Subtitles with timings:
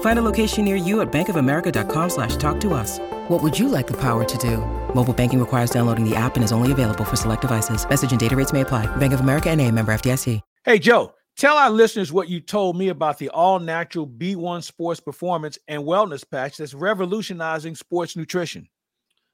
[0.00, 2.98] Find a location near you at bankofamerica.com slash talk to us.
[3.28, 4.58] What would you like the power to do?
[4.94, 7.88] Mobile banking requires downloading the app and is only available for select devices.
[7.88, 8.84] Message and data rates may apply.
[8.96, 10.42] Bank of America and a member FDIC.
[10.62, 15.00] Hey, Joe, tell our listeners what you told me about the all natural B1 Sports
[15.00, 18.68] Performance and Wellness Patch that's revolutionizing sports nutrition.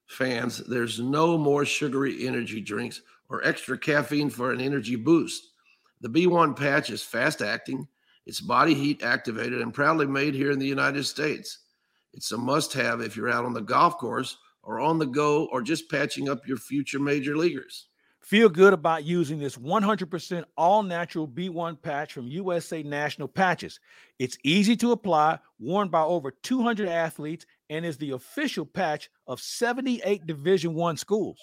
[0.07, 5.49] Fans, there's no more sugary energy drinks or extra caffeine for an energy boost.
[6.01, 7.89] The B1 patch is fast acting,
[8.27, 11.61] it's body heat activated, and proudly made here in the United States.
[12.13, 15.47] It's a must have if you're out on the golf course or on the go
[15.53, 17.87] or just patching up your future major leaguers.
[18.21, 23.79] Feel good about using this 100% all natural B1 patch from USA Natural Patches.
[24.19, 29.41] It's easy to apply, worn by over 200 athletes, and is the official patch of
[29.41, 31.39] 78 Division 1 schools.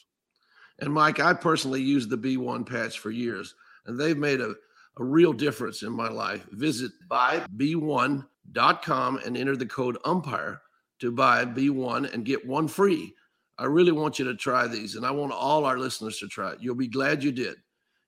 [0.80, 3.56] And Mike, I personally used the B1 patch for years,
[3.86, 4.56] and they've made a,
[4.98, 6.46] a real difference in my life.
[6.52, 10.62] Visit buyb1.com and enter the code umpire
[11.00, 13.14] to buy B1 and get one free.
[13.58, 16.54] I really want you to try these, and I want all our listeners to try
[16.54, 16.60] it.
[16.62, 17.56] You'll be glad you did.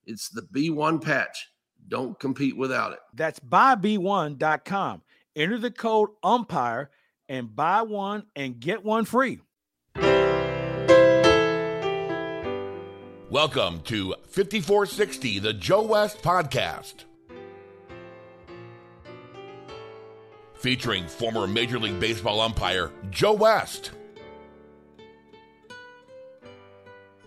[0.04, 1.48] It's the B1 patch.
[1.88, 2.98] Don't compete without it.
[3.14, 5.02] That's buyb1.com.
[5.36, 6.90] Enter the code umpire
[7.28, 9.40] and buy one and get one free.
[13.36, 17.04] Welcome to 5460, the Joe West podcast.
[20.54, 23.90] Featuring former Major League Baseball umpire Joe West.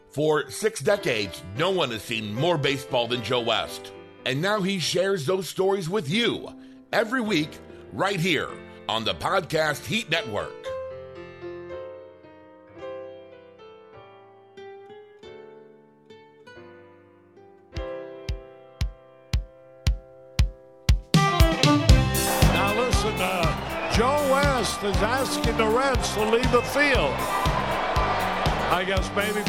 [0.09, 3.91] For six decades, no one has seen more baseball than Joe West.
[4.25, 6.51] And now he shares those stories with you
[6.91, 7.51] every week,
[7.93, 8.49] right here
[8.87, 10.78] on the Podcast Heat Network.
[24.89, 27.13] Is asking the Reds to leave the field.
[28.73, 29.41] I guess maybe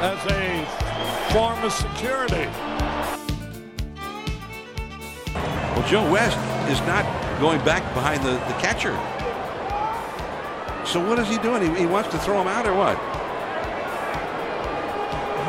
[0.00, 0.64] as a
[1.32, 2.48] form of security.
[5.74, 6.38] Well, Joe West
[6.70, 7.04] is not
[7.38, 8.94] going back behind the, the catcher.
[10.86, 11.62] So what is he doing?
[11.62, 12.96] He, he wants to throw him out or what?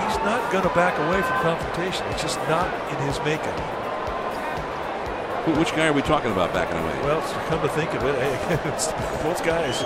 [0.04, 2.06] He's not going to back away from confrontation.
[2.08, 3.83] It's just not in his makeup.
[5.46, 6.96] Who- Which guy are we talking about backing away?
[7.04, 8.36] Well, come to think of it, hey,
[8.72, 8.88] it's
[9.24, 9.84] both guys.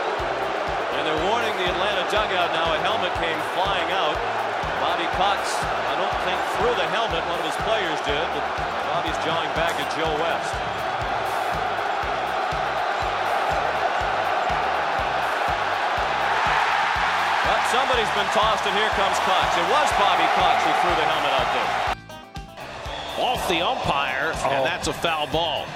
[0.00, 2.72] And they're warning the Atlanta dugout now.
[2.72, 4.16] A helmet came flying out.
[4.80, 7.20] Bobby Cox, I don't think threw the helmet.
[7.28, 8.44] One of his players did, but
[8.92, 10.52] Bobby's jawing back at Joe West.
[17.44, 19.48] But somebody's been tossed, and here comes Cox.
[19.56, 21.83] It was Bobby Cox who threw the helmet out there.
[23.44, 24.50] Off the umpire, Oh.
[24.50, 25.66] and that's a foul ball.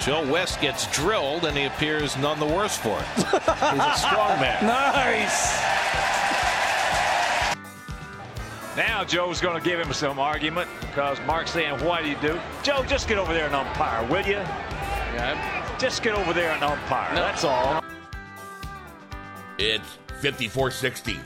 [0.00, 3.06] Joe West gets drilled, and he appears none the worse for it.
[3.16, 4.62] He's a strong man.
[4.66, 5.56] Nice.
[8.76, 12.38] Now Joe's going to give him some argument because Mark's saying, "Why do you do?"
[12.62, 14.34] Joe, just get over there and umpire, will you?
[15.14, 15.78] Yeah.
[15.78, 17.14] Just get over there and umpire.
[17.14, 17.82] That's all.
[19.58, 19.88] It's
[20.20, 21.18] 5460,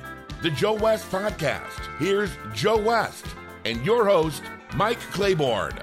[0.43, 1.81] the Joe West podcast.
[1.99, 3.27] Here's Joe West
[3.65, 4.45] and your host,
[4.77, 5.77] Mike Claiborne.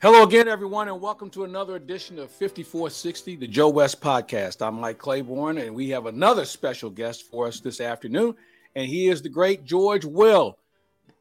[0.00, 4.66] Hello again, everyone, and welcome to another edition of 5460, the Joe West podcast.
[4.66, 8.34] I'm Mike Claiborne, and we have another special guest for us this afternoon,
[8.74, 10.58] and he is the great George Will.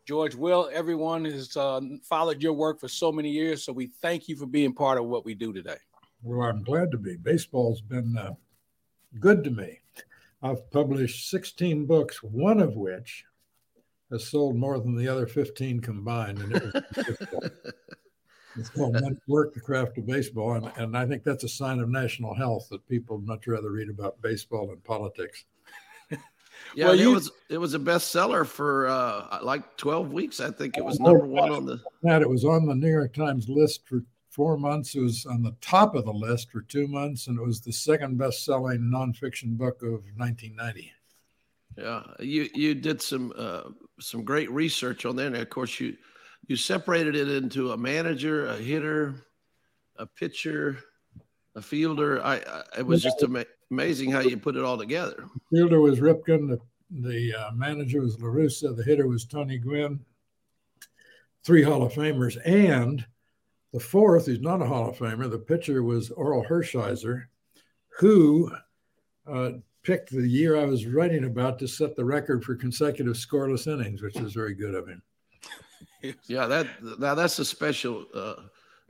[0.08, 4.30] George Will, everyone has uh, followed your work for so many years, so we thank
[4.30, 5.78] you for being part of what we do today.
[6.24, 7.18] Well, I'm glad to be.
[7.18, 8.34] Baseball's been uh,
[9.20, 9.82] good to me.
[10.44, 13.26] I've published 16 books, one of which
[14.12, 17.52] has sold more than the other 15 combined, and it was
[18.58, 18.98] It's called
[19.28, 20.54] Work, the Craft of Baseball.
[20.54, 23.90] And, and I think that's a sign of national health that people much rather read
[23.90, 25.46] about baseball than politics.
[26.76, 30.40] Yeah, well, it was it was a bestseller for uh, like twelve weeks.
[30.40, 31.82] I think it was number one on the.
[32.04, 34.96] That it was on the New York Times list for four months.
[34.96, 37.72] It was on the top of the list for two months, and it was the
[37.72, 40.92] second best-selling nonfiction book of 1990.
[41.78, 43.64] Yeah, you you did some uh,
[44.00, 45.96] some great research on there, and of course you
[46.48, 49.16] you separated it into a manager, a hitter,
[49.96, 50.80] a pitcher,
[51.56, 52.22] a fielder.
[52.24, 55.26] I, I it was just ama- amazing how you put it all together.
[55.50, 56.50] Fielder was Ripken.
[56.50, 58.76] The, the uh, manager was La Russa.
[58.76, 60.02] The hitter was Tony Gwynn.
[61.44, 63.04] Three Hall of Famers, and
[63.74, 65.30] the fourth, he's not a Hall of Famer.
[65.30, 67.24] The pitcher was Orel Hershiser,
[68.00, 68.52] who
[69.28, 69.52] uh,
[69.84, 74.02] picked the year I was writing about to set the record for consecutive scoreless innings,
[74.02, 75.02] which was very good of him.
[76.28, 76.68] yeah, that
[77.00, 78.36] now that's a special uh,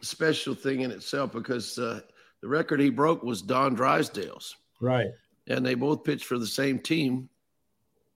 [0.02, 2.02] special thing in itself because uh,
[2.42, 4.56] the record he broke was Don Drysdale's.
[4.80, 5.08] Right.
[5.48, 7.30] And they both pitched for the same team.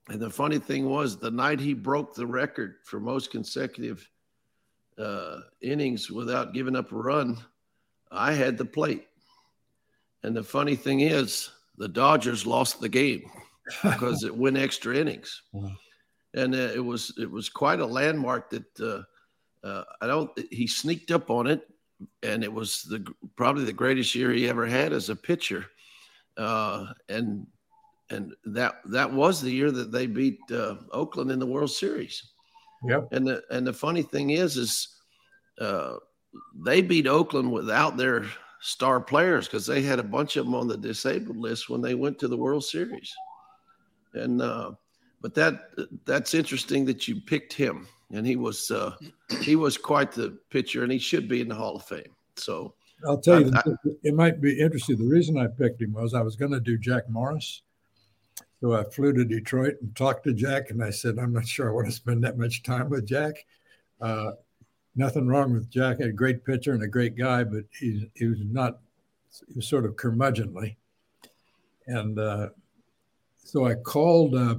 [0.09, 4.07] And the funny thing was, the night he broke the record for most consecutive
[4.97, 7.37] uh, innings without giving up a run,
[8.11, 9.07] I had the plate.
[10.23, 13.29] And the funny thing is, the Dodgers lost the game
[13.83, 15.41] because it went extra innings.
[16.33, 19.03] And uh, it was it was quite a landmark that uh,
[19.65, 20.31] uh, I don't.
[20.51, 21.67] He sneaked up on it,
[22.23, 23.05] and it was the
[23.35, 25.65] probably the greatest year he ever had as a pitcher,
[26.35, 27.47] uh, and
[28.09, 32.31] and that that was the year that they beat uh, Oakland in the World Series.
[32.83, 33.09] Yep.
[33.11, 34.87] And the and the funny thing is, is
[35.59, 35.95] uh,
[36.63, 38.25] they beat Oakland without their
[38.61, 41.95] star players because they had a bunch of them on the disabled list when they
[41.95, 43.13] went to the World Series,
[44.13, 44.71] and uh,
[45.21, 45.69] but that
[46.05, 48.95] that's interesting that you picked him, and he was uh,
[49.41, 52.13] he was quite the pitcher, and he should be in the Hall of Fame.
[52.37, 52.75] So
[53.07, 53.73] I'll tell you, I, I,
[54.03, 54.97] it might be interesting.
[54.97, 57.61] The reason I picked him was I was going to do Jack Morris.
[58.61, 61.69] So I flew to Detroit and talked to Jack, and I said, I'm not sure
[61.69, 63.45] I want to spend that much time with Jack.
[64.01, 64.31] Uh,
[64.95, 68.39] nothing wrong with Jack, a great pitcher and a great guy, but he, he was
[68.43, 68.79] not,
[69.47, 70.75] he was sort of curmudgeonly.
[71.87, 72.49] And uh,
[73.43, 74.55] so I called uh,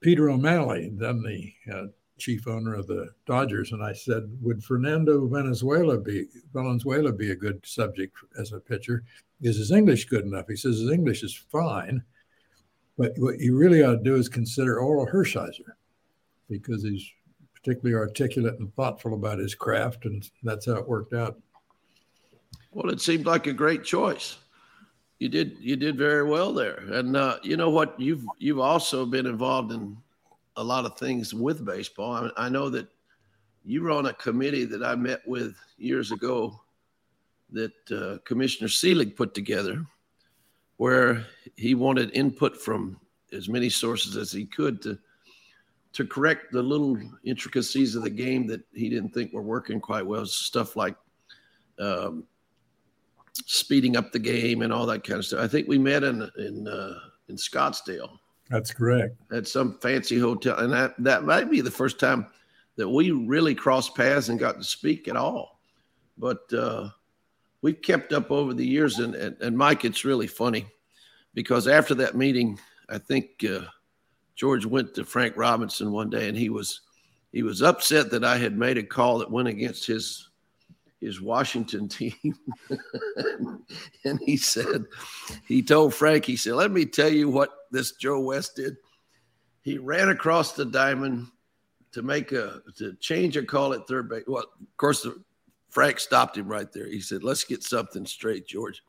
[0.00, 1.86] Peter O'Malley, then the uh,
[2.18, 7.36] chief owner of the Dodgers, and I said, "Would Fernando Venezuela be Valenzuela be a
[7.36, 9.04] good subject as a pitcher?
[9.40, 12.02] Is his English good enough?" He says his English is fine,
[12.96, 15.74] but what you really ought to do is consider Orel Hershiser
[16.48, 17.04] because he's
[17.54, 21.38] particularly articulate and thoughtful about his craft, and that's how it worked out.
[22.72, 24.36] Well, it seemed like a great choice
[25.18, 26.82] you did you did very well there.
[26.90, 27.98] And uh, you know what?
[27.98, 29.96] You've you've also been involved in
[30.56, 32.30] a lot of things with baseball.
[32.36, 32.88] I, I know that
[33.64, 36.60] you were on a committee that I met with years ago
[37.52, 39.84] that uh, Commissioner Selig put together,
[40.76, 41.24] where
[41.56, 42.98] he wanted input from
[43.32, 44.98] as many sources as he could to
[45.92, 50.04] to correct the little intricacies of the game that he didn't think were working quite
[50.04, 50.26] well.
[50.26, 50.96] Stuff like
[51.78, 52.24] um,
[53.46, 55.40] speeding up the game and all that kind of stuff.
[55.40, 58.18] I think we met in in uh, in Scottsdale.
[58.50, 59.16] That's correct.
[59.32, 62.26] At some fancy hotel, and that that might be the first time
[62.76, 65.60] that we really crossed paths and got to speak at all.
[66.18, 66.90] But uh,
[67.64, 70.66] we've kept up over the years, and, and and Mike, it's really funny
[71.32, 73.62] because after that meeting, I think uh,
[74.36, 76.82] George went to Frank Robinson one day, and he was
[77.32, 80.28] he was upset that I had made a call that went against his
[81.00, 82.14] his Washington team.
[84.04, 84.84] and he said,
[85.48, 88.76] he told Frank, he said, let me tell you what this Joe West did.
[89.62, 91.28] He ran across the diamond
[91.92, 94.24] to make a, to change a call at third base.
[94.26, 95.06] Well, of course,
[95.74, 96.86] Frank stopped him right there.
[96.86, 98.84] He said, let's get something straight, George.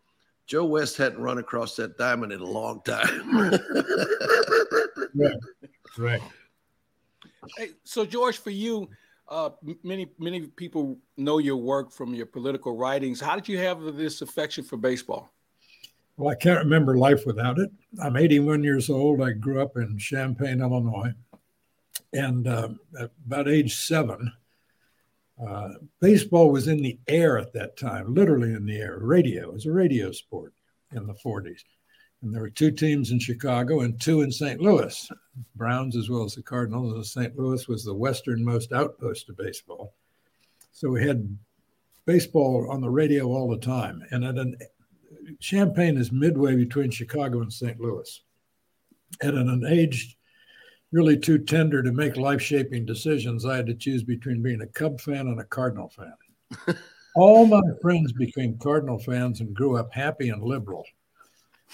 [0.45, 3.35] Joe West hadn't run across that diamond in a long time.
[5.15, 5.33] right.
[5.97, 6.21] Right.
[7.57, 8.87] Hey, so George, for you,
[9.27, 9.49] uh,
[9.81, 13.19] many many people know your work from your political writings.
[13.19, 15.33] How did you have this affection for baseball?
[16.17, 17.71] Well, I can't remember life without it.
[18.03, 19.21] I'm 81 years old.
[19.21, 21.13] I grew up in Champaign, Illinois,
[22.13, 24.31] and uh, at about age seven,
[25.43, 28.97] Uh, baseball was in the air at that time, literally in the air.
[28.99, 30.53] Radio was a radio sport
[30.93, 31.61] in the 40s.
[32.21, 34.59] And there were two teams in Chicago and two in St.
[34.61, 35.11] Louis,
[35.55, 36.93] Browns as well as the Cardinals.
[36.93, 37.37] And St.
[37.37, 39.93] Louis was the westernmost outpost of baseball.
[40.71, 41.37] So we had
[42.05, 44.03] baseball on the radio all the time.
[44.11, 44.57] And at an
[45.39, 47.79] Champaign is midway between Chicago and St.
[47.79, 48.21] Louis.
[49.21, 50.17] And at an age
[50.95, 54.67] really too tender to make life shaping decisions, I had to choose between being a
[54.67, 56.77] Cub fan and a Cardinal fan.
[57.17, 60.85] All my friends became Cardinal fans and grew up happy and liberal.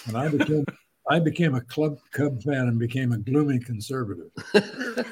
[0.08, 0.66] And I became
[1.10, 4.32] I became a club Cub fan and became a gloomy conservative.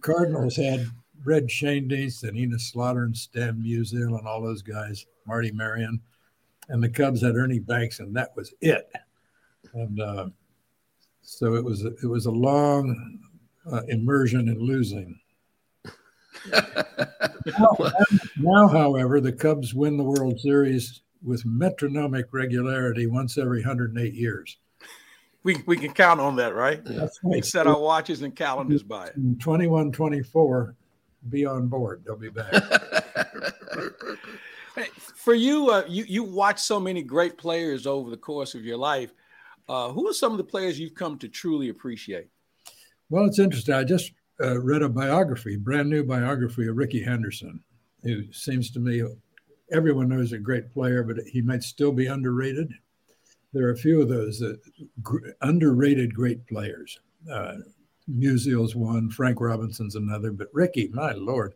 [0.00, 0.86] Cardinals had
[1.24, 6.00] Red Schoendienst and Enos Slaughter and Stan Musial and all those guys, Marty Marion,
[6.68, 8.88] and the Cubs had Ernie Banks, and that was it.
[9.74, 10.26] And uh,
[11.26, 13.18] so it was it was a long
[13.70, 15.18] uh, immersion in losing.
[16.52, 17.76] now,
[18.38, 24.56] now, however, the Cubs win the World Series with metronomic regularity once every 108 years.
[25.42, 26.84] We, we can count on that, right?
[26.84, 27.36] That's right.
[27.36, 29.14] We set our watches and calendars by it.
[29.40, 30.74] 21 24,
[31.28, 32.04] be on board.
[32.04, 32.52] They'll be back.
[34.76, 38.64] hey, for you, uh, you, you watch so many great players over the course of
[38.64, 39.12] your life.
[39.68, 42.28] Uh, who are some of the players you've come to truly appreciate?
[43.10, 43.74] Well, it's interesting.
[43.74, 47.60] I just uh, read a biography, brand new biography of Rickey Henderson,
[48.02, 49.02] who seems to me
[49.72, 52.72] everyone knows a great player, but he might still be underrated.
[53.52, 54.60] There are a few of those that,
[55.02, 56.98] gr- underrated great players.
[57.30, 57.54] Uh,
[58.08, 61.54] Musial's one, Frank Robinson's another, but Rickey, my lord,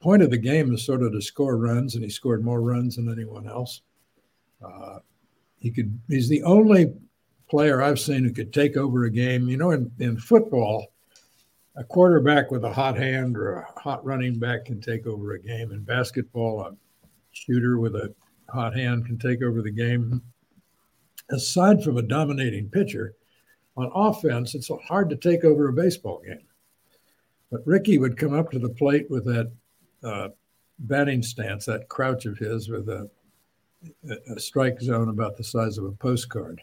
[0.00, 2.96] point of the game is sort of to score runs, and he scored more runs
[2.96, 3.82] than anyone else.
[4.64, 5.00] Uh,
[5.58, 6.00] he could.
[6.08, 6.94] He's the only
[7.48, 9.48] player I've seen who could take over a game.
[9.48, 10.92] You know, in, in football,
[11.76, 15.40] a quarterback with a hot hand or a hot running back can take over a
[15.40, 15.72] game.
[15.72, 16.76] In basketball, a
[17.32, 18.14] shooter with a
[18.50, 20.22] hot hand can take over the game.
[21.30, 23.14] Aside from a dominating pitcher,
[23.76, 26.46] on offense, it's hard to take over a baseball game.
[27.50, 29.52] But Rickey would come up to the plate with that
[30.02, 30.28] uh,
[30.80, 33.08] batting stance, that crouch of his, with a,
[34.34, 36.60] a strike zone about the size of a postcard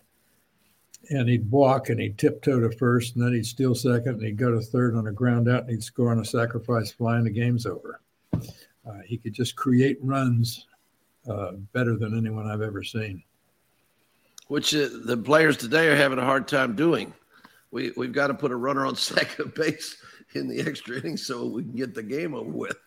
[1.10, 4.38] and he'd walk and he'd tiptoe to first, and then he'd steal second, and he'd
[4.38, 7.26] go to third on a ground out, and he'd score on a sacrifice fly, and
[7.26, 8.02] the game's over.
[8.34, 10.68] Uh, he could just create runs
[11.30, 13.24] uh, better than anyone I've ever seen.
[14.48, 17.14] Which uh, the players today are having a hard time doing.
[17.72, 19.98] We, we've got to put a runner on second base
[20.36, 22.78] in the extra innings so we can get the game over with.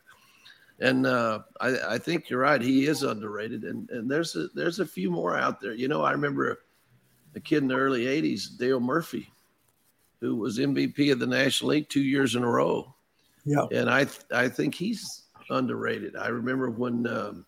[0.80, 2.62] And uh, I, I think you're right.
[2.62, 5.74] He is underrated, and, and there's a, there's a few more out there.
[5.74, 6.60] You know, I remember
[7.34, 9.30] a kid in the early 80s, Dale Murphy,
[10.20, 12.94] who was MVP of the National League two years in a row.
[13.44, 13.66] Yeah.
[13.72, 16.16] And I I think he's underrated.
[16.16, 17.46] I remember when um,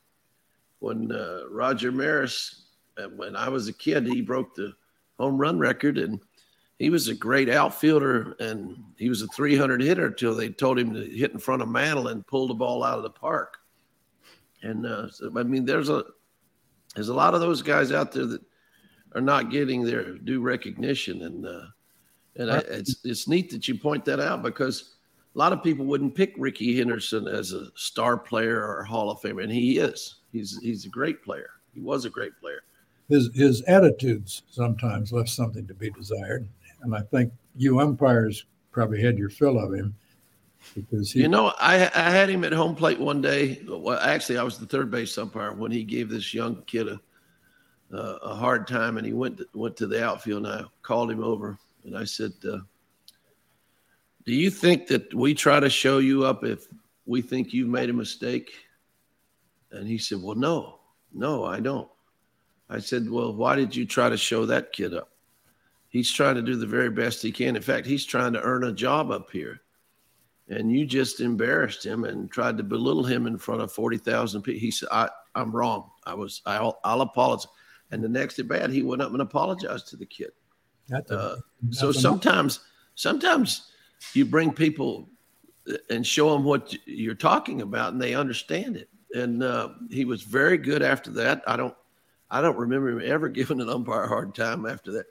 [0.79, 2.63] when uh, Roger Maris,
[2.99, 4.73] uh, when I was a kid, he broke the
[5.19, 6.21] home run record, and
[6.79, 10.95] he was a great outfielder, and he was a 300 hitter until they told him
[10.95, 13.59] to hit in front of Mantle and pull the ball out of the park.
[14.63, 16.05] And uh, so, I mean, there's a
[16.95, 18.43] there's a lot of those guys out there that
[19.15, 21.67] are not getting their due recognition, and uh,
[22.37, 24.95] and I, it's it's neat that you point that out because
[25.35, 29.21] a lot of people wouldn't pick Rickey Henderson as a star player or Hall of
[29.21, 30.17] Famer, and he is.
[30.33, 31.51] He's he's a great player.
[31.75, 32.63] He was a great player.
[33.09, 36.49] His his attitudes sometimes left something to be desired,
[36.83, 39.95] and I think you umpires probably had your fill of him
[40.75, 43.61] because he, you know I I had him at home plate one day.
[43.69, 47.01] Well, actually, I was the third base umpire when he gave this young kid a
[47.93, 50.47] uh, a hard time, and he went to, went to the outfield.
[50.47, 52.59] And I called him over, and I said, uh,
[54.25, 56.67] "Do you think that we try to show you up if
[57.07, 58.51] we think you've made a mistake?"
[59.73, 60.81] And he said, "Well, no,
[61.13, 61.89] no, I don't."
[62.69, 65.11] I said, "Well, why did you try to show that kid up?
[65.89, 67.57] He's trying to do the very best he can.
[67.57, 69.61] In fact, he's trying to earn a job up here."
[70.51, 74.59] And you just embarrassed him and tried to belittle him in front of 40,000 people.
[74.59, 75.91] He said, I, I'm wrong.
[76.05, 77.47] I was, I'll, I'll apologize.
[77.91, 80.31] And the next at bat, he went up and apologized to the kid.
[81.11, 81.37] Uh,
[81.71, 82.61] so sometimes,
[82.95, 83.71] sometimes
[84.15, 85.09] you bring people
[85.89, 88.89] and show them what you're talking about, and they understand it.
[89.15, 91.43] And uh, he was very good after that.
[91.47, 91.75] I don't,
[92.31, 95.07] I don't remember him ever giving an umpire a hard time after that.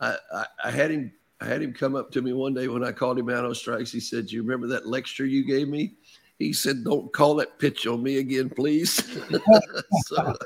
[0.00, 2.84] I, I, I had him, I had him come up to me one day when
[2.84, 3.90] I called him out on strikes.
[3.90, 5.94] He said, "Do you remember that lecture you gave me?"
[6.38, 8.92] He said, "Don't call that pitch on me again, please."
[10.06, 10.36] so,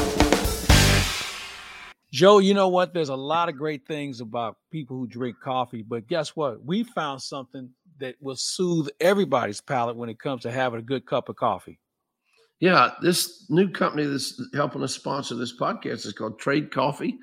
[2.14, 2.94] Joe, you know what?
[2.94, 6.64] There's a lot of great things about people who drink coffee, but guess what?
[6.64, 7.68] We found something
[7.99, 11.80] that will soothe everybody's palate when it comes to having a good cup of coffee.
[12.61, 17.18] Yeah, this new company that's helping us sponsor this podcast is called Trade Coffee,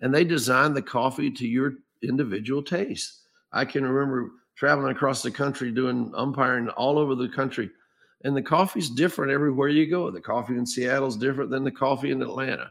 [0.00, 1.72] and they design the coffee to your
[2.04, 3.22] individual taste.
[3.52, 7.68] I can remember traveling across the country doing umpiring all over the country,
[8.22, 10.08] and the coffee's different everywhere you go.
[10.12, 12.70] The coffee in Seattle is different than the coffee in Atlanta.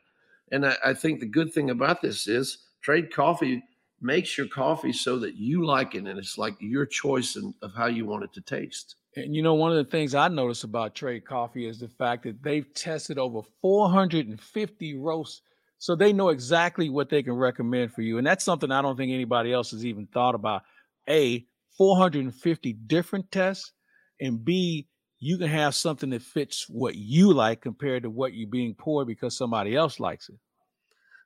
[0.51, 3.63] And I, I think the good thing about this is Trade Coffee
[4.01, 7.73] makes your coffee so that you like it and it's like your choice in, of
[7.75, 8.95] how you want it to taste.
[9.15, 12.23] And you know, one of the things I notice about Trade Coffee is the fact
[12.23, 15.41] that they've tested over 450 roasts.
[15.79, 18.17] So they know exactly what they can recommend for you.
[18.17, 20.63] And that's something I don't think anybody else has even thought about.
[21.09, 21.45] A,
[21.77, 23.71] 450 different tests,
[24.19, 24.87] and B,
[25.19, 29.07] you can have something that fits what you like compared to what you're being poured
[29.07, 30.37] because somebody else likes it.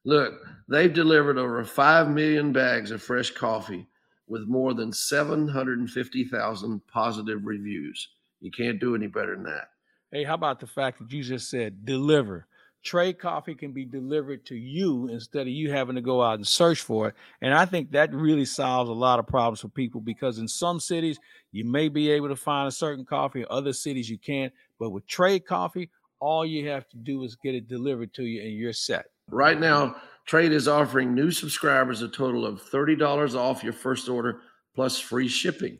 [0.03, 0.33] Look,
[0.67, 3.87] they've delivered over 5 million bags of fresh coffee
[4.27, 8.09] with more than 750,000 positive reviews.
[8.41, 9.69] You can't do any better than that.
[10.11, 12.47] Hey, how about the fact that you just said deliver?
[12.83, 16.45] Trade coffee can be delivered to you instead of you having to go out and
[16.45, 17.15] search for it.
[17.41, 20.79] And I think that really solves a lot of problems for people because in some
[20.79, 21.17] cities,
[21.51, 24.51] you may be able to find a certain coffee, in other cities, you can't.
[24.79, 28.41] But with trade coffee, all you have to do is get it delivered to you
[28.41, 29.05] and you're set.
[29.29, 34.39] Right now, Trade is offering new subscribers a total of $30 off your first order
[34.73, 35.77] plus free shipping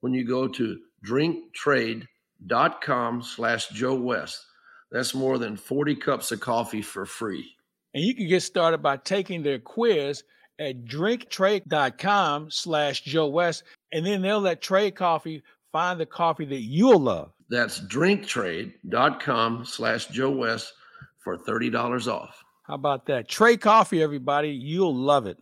[0.00, 4.46] when you go to drinktrade.com slash Joe West.
[4.92, 7.56] That's more than 40 cups of coffee for free.
[7.94, 10.22] And you can get started by taking their quiz
[10.58, 13.64] at drinktrade.com slash Joe West.
[13.90, 17.32] And then they'll let Trade Coffee find the coffee that you'll love.
[17.48, 20.74] That's drinktrade.com slash Joe West
[21.18, 22.44] for $30 off.
[22.64, 23.28] How about that?
[23.28, 24.50] Trade Coffee, everybody.
[24.50, 25.38] You'll love it.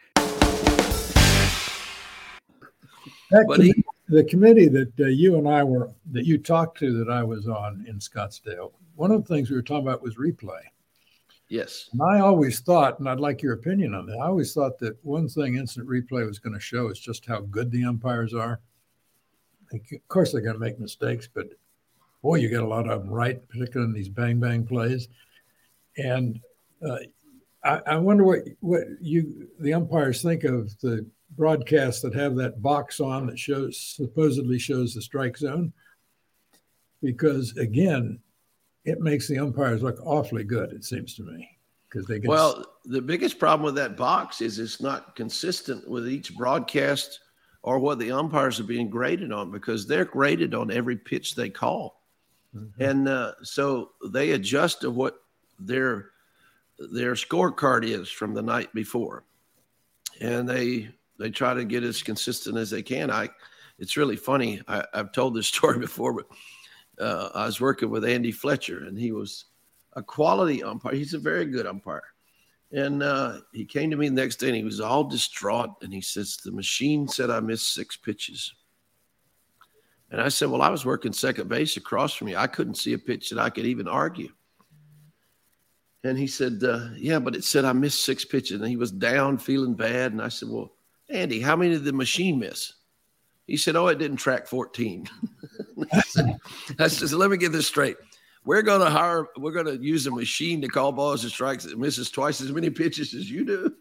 [3.31, 7.13] That committee, the committee that uh, you and I were, that you talked to that
[7.13, 10.61] I was on in Scottsdale, one of the things we were talking about was replay.
[11.49, 11.89] Yes.
[11.93, 15.03] And I always thought, and I'd like your opinion on that, I always thought that
[15.03, 18.61] one thing instant replay was going to show is just how good the umpires are.
[19.73, 21.47] Of course, they're going to make mistakes, but
[22.23, 25.09] boy, you get a lot of them right, particularly in these bang bang plays.
[25.97, 26.39] And
[26.87, 26.99] uh,
[27.65, 32.61] I, I wonder what what you the umpires think of the broadcasts that have that
[32.61, 35.73] box on that shows supposedly shows the strike zone,
[37.01, 38.21] because again,
[38.85, 40.73] it makes the umpires look awfully good.
[40.73, 41.49] It seems to me
[41.89, 42.65] because they get well.
[42.85, 47.21] The biggest problem with that box is it's not consistent with each broadcast
[47.63, 51.51] or what the umpires are being graded on because they're graded on every pitch they
[51.51, 52.03] call,
[52.55, 52.83] mm-hmm.
[52.83, 55.23] and uh, so they adjust to what
[55.59, 56.11] their
[56.79, 59.25] their scorecard is from the night before,
[60.21, 60.89] and they
[61.19, 63.11] they try to get as consistent as they can.
[63.11, 63.29] I,
[63.79, 64.63] it's really funny.
[64.67, 66.27] I, I, have told this story before, but
[67.01, 69.47] uh, I was working with Andy Fletcher, and he was
[69.95, 70.95] a quality umpire.
[70.95, 72.03] He's a very good umpire.
[72.73, 75.71] And uh, he came to me the next day and he was all distraught.
[75.83, 78.55] And he says, The machine said I missed six pitches.
[80.11, 82.37] And I said, Well, I was working second base across from you.
[82.37, 84.31] I couldn't see a pitch that I could even argue.
[86.05, 88.61] And he said, uh, Yeah, but it said I missed six pitches.
[88.61, 90.13] And he was down, feeling bad.
[90.13, 90.73] And I said, Well,
[91.09, 92.75] Andy, how many did the machine miss?
[93.51, 95.09] He said, Oh, it didn't track 14.
[95.93, 96.39] I, said,
[96.79, 97.97] I said, Let me get this straight.
[98.45, 101.65] We're going to hire, we're going to use a machine to call balls and strikes
[101.65, 103.75] that misses twice as many pitches as you do.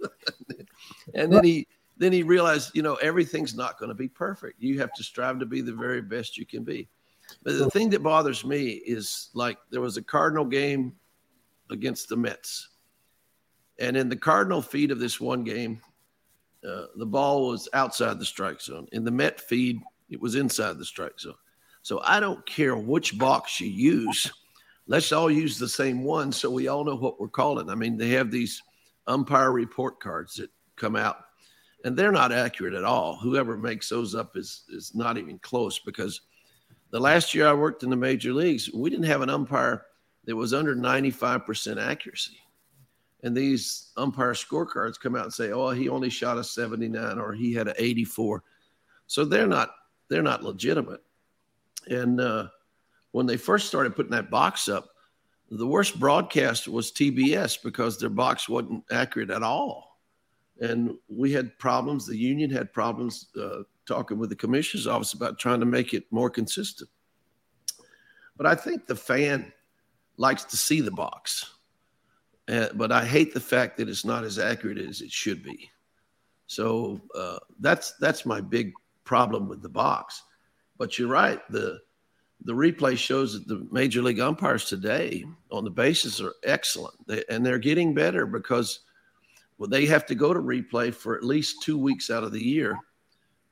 [1.14, 4.60] and then he, then he realized, you know, everything's not going to be perfect.
[4.60, 6.90] You have to strive to be the very best you can be.
[7.44, 10.96] But the thing that bothers me is like there was a Cardinal game
[11.70, 12.70] against the Mets.
[13.78, 15.80] And in the Cardinal feed of this one game,
[16.68, 18.88] uh, the ball was outside the strike zone.
[18.92, 21.36] In the Met feed, it was inside the strike zone.
[21.82, 24.32] So I don't care which box you use.
[24.88, 27.70] Let's all use the same one so we all know what we're calling.
[27.70, 28.62] I mean, they have these
[29.08, 31.18] umpire report cards that come out,
[31.86, 33.16] and they're not accurate at all.
[33.18, 36.22] Whoever makes those up is is not even close because
[36.92, 39.86] the last year I worked in the major leagues, we didn't have an umpire
[40.26, 42.40] that was under 95% accuracy
[43.24, 47.34] and these umpire scorecards come out and say, "Oh, he only shot a 79 or
[47.34, 48.44] he had an 84."
[49.08, 49.72] So they're not
[50.10, 51.02] they're not legitimate.
[51.88, 52.48] And uh,
[53.12, 54.90] when they first started putting that box up,
[55.52, 60.00] the worst broadcast was TBS because their box wasn't accurate at all.
[60.62, 62.06] And we had problems.
[62.06, 66.06] The union had problems uh, talking with the commissioner's office about trying to make it
[66.12, 66.90] more consistent.
[68.38, 69.52] But I think the fan
[70.18, 71.59] likes to see the box
[72.50, 75.70] uh, but I hate the fact that it's not as accurate as it should be.
[76.48, 80.24] So uh, that's that's my big problem with the box.
[80.78, 81.40] but you're right.
[81.52, 81.80] The
[82.46, 87.24] the replay shows that the major league umpires today on the bases are excellent, they,
[87.30, 88.80] and they're getting better because
[89.58, 92.44] well, they have to go to replay for at least two weeks out of the
[92.44, 92.80] year,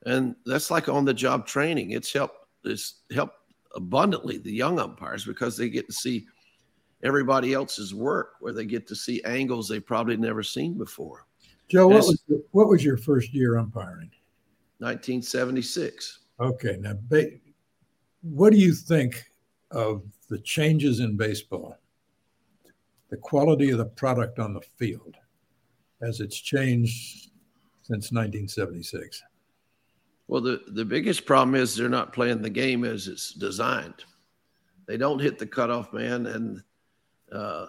[0.06, 1.90] and that's like on the job training.
[1.90, 2.46] It's helped.
[2.64, 3.36] It's helped
[3.76, 6.26] abundantly the young umpires because they get to see
[7.02, 11.26] everybody else's work, where they get to see angles they've probably never seen before.
[11.68, 14.10] Joe, what was, what was your first year umpiring?
[14.78, 16.20] 1976.
[16.40, 16.94] Okay, now
[18.22, 19.24] what do you think
[19.70, 21.76] of the changes in baseball,
[23.10, 25.16] the quality of the product on the field,
[26.00, 27.30] as it's changed
[27.82, 29.22] since 1976?
[30.26, 34.04] Well, the, the biggest problem is they're not playing the game as it's designed.
[34.86, 36.62] They don't hit the cutoff man, and,
[37.32, 37.66] uh,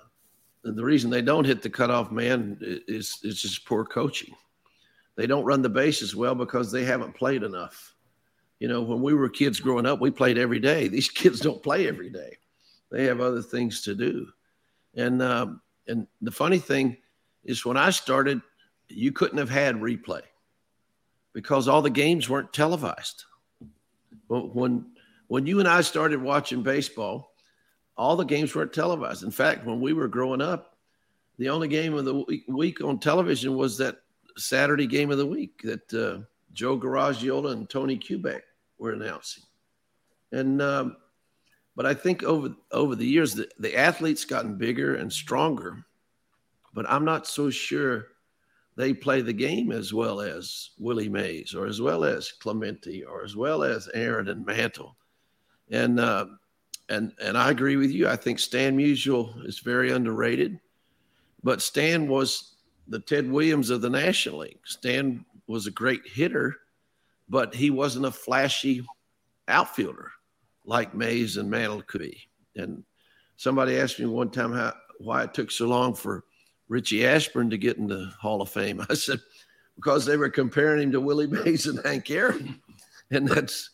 [0.63, 4.34] the reason they don't hit the cutoff man is, it's just poor coaching.
[5.15, 7.95] They don't run the bases well because they haven't played enough.
[8.60, 10.88] You know, when we were kids growing up, we played every day.
[10.89, 12.38] These kids don't play every day;
[12.91, 14.28] they have other things to do.
[14.95, 16.98] And um, and the funny thing
[17.43, 18.41] is, when I started,
[18.89, 20.22] you couldn't have had replay
[21.34, 23.24] because all the games weren't televised.
[24.28, 24.86] When
[25.28, 27.29] when you and I started watching baseball,
[28.00, 29.24] all the games weren't televised.
[29.24, 30.78] In fact, when we were growing up,
[31.38, 33.98] the only game of the week on television was that
[34.38, 38.42] Saturday game of the week that uh, Joe Garagiola and Tony Kubek
[38.78, 39.44] were announcing.
[40.32, 40.96] And um,
[41.76, 45.84] but I think over over the years the, the athletes gotten bigger and stronger,
[46.74, 48.08] but I'm not so sure
[48.78, 53.26] they play the game as well as Willie Mays or as well as Clemente or
[53.26, 54.96] as well as Aaron and Mantle.
[55.70, 56.28] And uh,
[56.89, 58.08] and and I agree with you.
[58.08, 60.60] I think Stan Musial is very underrated,
[61.43, 62.56] but Stan was
[62.88, 64.60] the Ted Williams of the National League.
[64.65, 66.58] Stan was a great hitter,
[67.30, 68.86] but he wasn't a flashy
[69.47, 70.12] outfielder
[70.65, 72.17] like Mays and Mantle could be.
[72.56, 72.84] And
[73.38, 76.25] somebody asked me one time how why it took so long for
[76.67, 78.86] Richie Ashburn to get in the Hall of Fame.
[78.89, 79.19] I said
[79.75, 82.60] because they were comparing him to Willie Mays and Hank Aaron,
[83.12, 83.69] and that's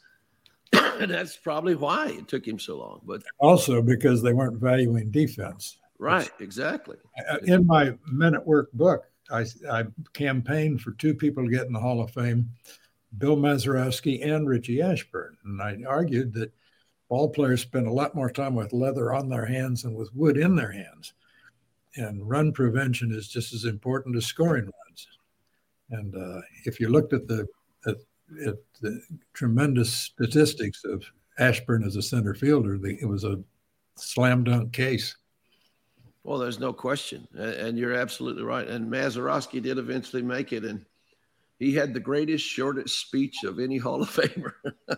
[0.76, 3.02] and that's probably why it took him so long.
[3.04, 5.78] But also because they weren't valuing defense.
[5.98, 6.98] Right, exactly.
[7.44, 11.74] In my Men at Work book, I, I campaigned for two people to get in
[11.74, 12.50] the Hall of Fame
[13.18, 15.38] Bill Mazeroski and Richie Ashburn.
[15.46, 16.54] And I argued that
[17.10, 20.38] ball players spend a lot more time with leather on their hands than with wood
[20.38, 21.14] in their hands.
[21.96, 25.08] And run prevention is just as important as scoring runs.
[25.92, 27.48] And uh, if you looked at the,
[27.88, 27.96] at,
[28.30, 29.02] the
[29.34, 31.04] tremendous statistics of
[31.38, 33.42] Ashburn as a center fielder, the, it was a
[33.96, 35.16] slam dunk case.
[36.24, 37.28] Well, there's no question.
[37.36, 38.68] And you're absolutely right.
[38.68, 40.66] And Mazeroski did eventually make it.
[40.66, 40.84] And
[41.60, 44.54] he had the greatest, shortest speech of any Hall of Famer.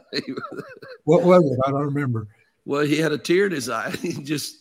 [1.03, 1.59] what was it?
[1.65, 2.27] I don't remember.
[2.65, 3.91] Well, he had a tear in his eye.
[4.01, 4.59] He just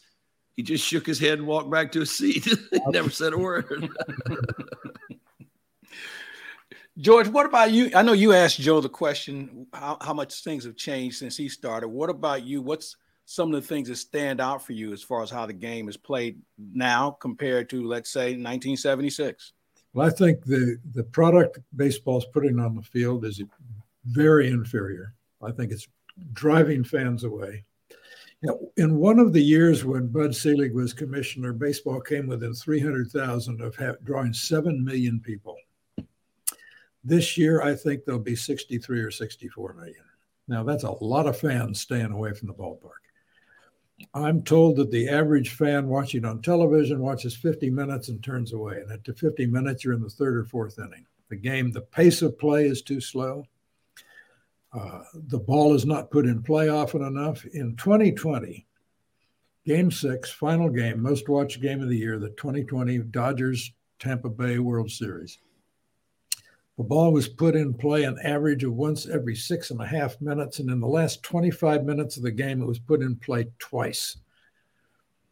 [0.55, 2.45] he just shook his head and walked back to his seat.
[2.47, 3.91] he never said a word.
[6.99, 7.91] George, what about you?
[7.95, 11.49] I know you asked Joe the question how, how much things have changed since he
[11.49, 11.89] started.
[11.89, 12.63] What about you?
[12.63, 15.53] What's some of the things that stand out for you as far as how the
[15.53, 19.53] game is played now compared to, let's say, 1976?
[19.93, 23.43] Well, I think the the product baseball's putting on the field is
[24.05, 25.15] very inferior.
[25.43, 25.89] I think it's
[26.33, 27.65] driving fans away.
[28.41, 32.55] You know, in one of the years when Bud Selig was commissioner, baseball came within
[32.55, 35.57] 300,000 of ha- drawing 7 million people.
[37.07, 39.95] This year, I think there'll be 63 or 64 million.
[40.49, 43.07] Now, that's a lot of fans staying away from the ballpark.
[44.13, 48.79] I'm told that the average fan watching on television watches 50 minutes and turns away.
[48.81, 51.07] And at 50 minutes, you're in the third or fourth inning.
[51.29, 53.45] The game, the pace of play is too slow.
[54.73, 57.45] Uh, the ball is not put in play often enough.
[57.45, 58.67] In 2020,
[59.65, 64.59] game six, final game, most watched game of the year, the 2020 Dodgers Tampa Bay
[64.59, 65.39] World Series.
[66.77, 70.21] The ball was put in play an average of once every six and a half
[70.21, 70.59] minutes.
[70.59, 74.19] And in the last 25 minutes of the game, it was put in play twice.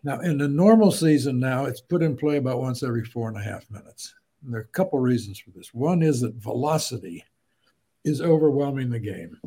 [0.03, 3.37] Now, in the normal season, now it's put in play about once every four and
[3.37, 4.15] a half minutes.
[4.43, 5.73] And there are a couple reasons for this.
[5.73, 7.25] One is that velocity
[8.05, 9.39] is overwhelming the game.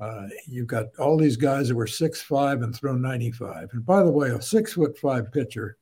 [0.00, 3.70] Uh, you've got all these guys that were six five and throw 95.
[3.72, 5.76] And by the way, a six foot five pitcher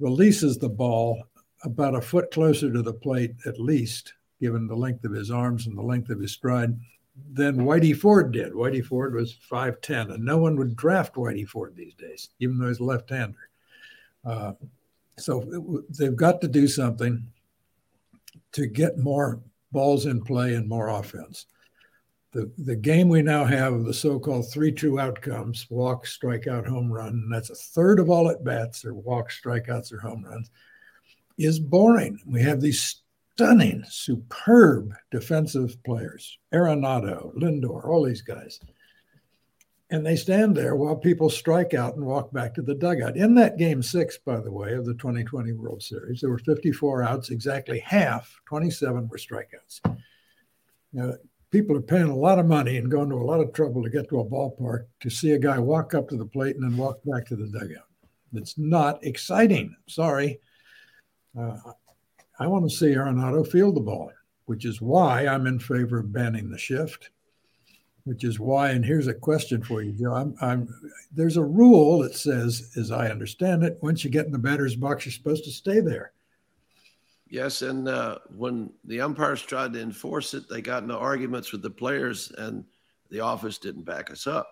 [0.00, 1.22] releases the ball
[1.64, 5.66] about a foot closer to the plate, at least, given the length of his arms
[5.66, 6.78] and the length of his stride,
[7.32, 8.52] than Whitey Ford did.
[8.52, 12.68] Whitey Ford was 5'10, and no one would draft Whitey Ford these days, even though
[12.68, 13.48] he's a left hander.
[14.24, 14.52] Uh,
[15.16, 17.24] so they've got to do something
[18.52, 19.40] to get more
[19.72, 21.46] balls in play and more offense.
[22.32, 26.92] the, the game we now have, of the so-called three true outcomes, walk, strikeout, home
[26.92, 30.50] run, and that's a third of all at bats are walks, strikeouts, or home runs,
[31.38, 32.18] is boring.
[32.26, 33.02] We have these
[33.34, 38.60] stunning, superb defensive players, Arenado, Lindor, all these guys.
[39.90, 43.16] And they stand there while people strike out and walk back to the dugout.
[43.16, 47.02] In that game six, by the way, of the 2020 World Series, there were 54
[47.02, 49.80] outs, exactly half, 27 were strikeouts.
[50.92, 51.12] Now,
[51.50, 53.90] people are paying a lot of money and going to a lot of trouble to
[53.90, 56.76] get to a ballpark to see a guy walk up to the plate and then
[56.76, 57.86] walk back to the dugout.
[58.32, 59.76] It's not exciting.
[59.86, 60.40] Sorry.
[61.38, 61.56] Uh,
[62.38, 64.12] I want to see Arenado field the ball,
[64.46, 67.10] which is why I'm in favor of banning the shift.
[68.04, 70.12] Which is why, and here's a question for you, Joe.
[70.12, 70.68] I'm, I'm,
[71.10, 74.76] there's a rule that says, as I understand it, once you get in the batter's
[74.76, 76.12] box, you're supposed to stay there.
[77.30, 81.62] Yes, and uh, when the umpires tried to enforce it, they got into arguments with
[81.62, 82.64] the players, and
[83.08, 84.48] the office didn't back us up.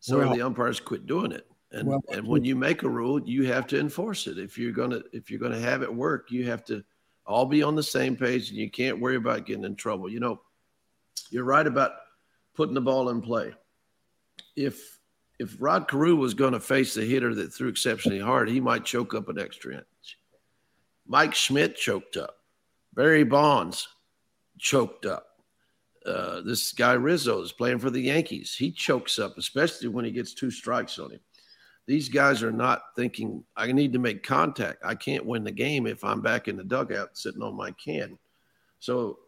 [0.00, 1.46] So well, the umpires quit doing it.
[1.74, 4.38] And well, and when you make a rule, you have to enforce it.
[4.38, 6.84] If you're gonna if you're gonna have it work, you have to
[7.26, 10.08] all be on the same page, and you can't worry about getting in trouble.
[10.08, 10.40] You know,
[11.30, 11.92] you're right about
[12.54, 13.52] putting the ball in play.
[14.54, 15.00] If
[15.40, 18.84] if Rod Carew was going to face the hitter that threw exceptionally hard, he might
[18.84, 20.18] choke up an extra inch.
[21.08, 22.36] Mike Schmidt choked up.
[22.94, 23.88] Barry Bonds
[24.58, 25.26] choked up.
[26.06, 28.54] Uh, this guy Rizzo is playing for the Yankees.
[28.54, 31.20] He chokes up, especially when he gets two strikes on him.
[31.86, 34.82] These guys are not thinking, I need to make contact.
[34.84, 38.18] I can't win the game if I'm back in the dugout sitting on my can.
[38.78, 39.18] So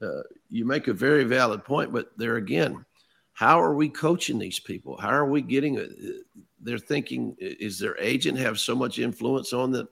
[0.00, 2.84] uh, you make a very valid point, but there again,
[3.32, 4.96] how are we coaching these people?
[4.96, 5.90] How are we getting it?
[6.60, 9.88] They're thinking, is their agent have so much influence on them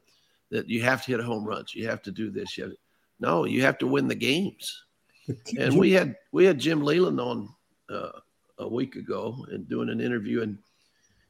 [0.50, 1.74] that you have to hit home runs?
[1.74, 2.56] You have to do this.
[2.56, 2.76] You
[3.18, 4.84] no, you have to win the games.
[5.56, 7.48] And we had we had Jim Leyland on
[7.88, 8.10] uh,
[8.58, 10.58] a week ago and doing an interview, and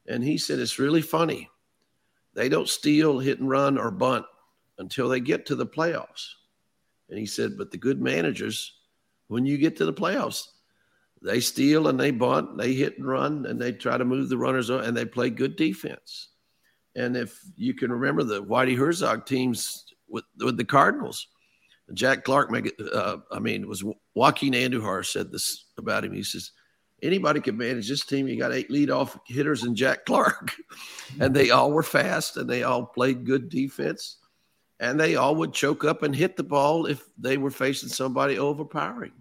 [0.07, 1.49] and he said it's really funny.
[2.35, 4.25] They don't steal, hit and run, or bunt
[4.79, 6.29] until they get to the playoffs.
[7.09, 8.73] And he said, but the good managers,
[9.29, 10.47] when you get to the playoffs,
[11.21, 14.39] they steal and they bunt, they hit and run, and they try to move the
[14.39, 16.31] runners on, and they play good defense.
[16.97, 21.29] And if you can remember the Whitey Herzog teams with, with the Cardinals,
[21.95, 22.51] Jack Clark,
[22.93, 23.85] uh, I mean, it was
[24.15, 26.13] Joaquin Andujar said this about him.
[26.13, 26.51] He says,
[27.03, 28.29] anybody can manage this team.
[28.29, 30.53] You got eight leadoff hitters and Jack Clark,
[31.21, 34.19] and they all were fast and they all played good defense
[34.83, 38.37] and they all would choke up and hit the ball if they were facing somebody
[38.37, 39.13] overpowering.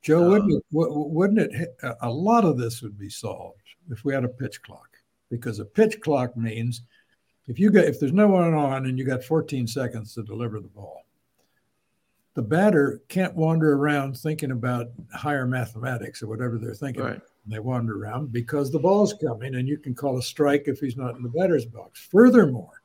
[0.00, 1.68] Joe, uh, wouldn't it, wouldn't it?
[2.00, 4.88] A lot of this would be solved if we had a pitch clock,
[5.30, 6.80] because a pitch clock means
[7.48, 10.58] if you get if there's no one on and you got 14 seconds to deliver
[10.58, 11.02] the ball,
[12.38, 17.02] the batter can't wander around thinking about higher mathematics or whatever they're thinking.
[17.02, 17.20] Right.
[17.48, 20.96] They wander around because the ball's coming, and you can call a strike if he's
[20.96, 22.06] not in the batter's box.
[22.12, 22.84] Furthermore,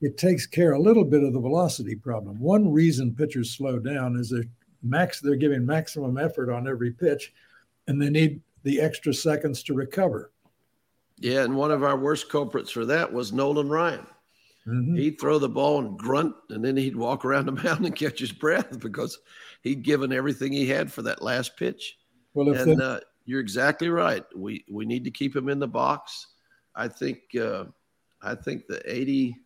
[0.00, 2.40] it takes care a little bit of the velocity problem.
[2.40, 4.42] One reason pitchers slow down is they're
[4.82, 7.32] max they're giving maximum effort on every pitch,
[7.86, 10.32] and they need the extra seconds to recover.
[11.20, 14.04] Yeah, and one of our worst culprits for that was Nolan Ryan.
[14.66, 14.96] Mm-hmm.
[14.96, 18.18] He'd throw the ball and grunt, and then he'd walk around the mound and catch
[18.18, 19.18] his breath because
[19.62, 21.98] he'd given everything he had for that last pitch.
[22.32, 24.24] Well, and uh, you're exactly right.
[24.34, 26.28] We we need to keep him in the box.
[26.74, 27.64] I think uh,
[28.22, 29.36] I think the 80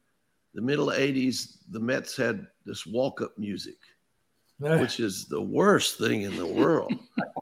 [0.54, 3.76] the middle 80s, the Mets had this walk up music,
[4.58, 6.92] which is the worst thing in the world.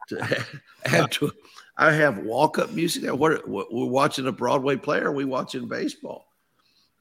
[0.08, 0.44] to
[0.84, 1.32] have to,
[1.78, 3.10] I have walk up music.
[3.10, 6.25] What, what, we're watching a Broadway player, we watching baseball.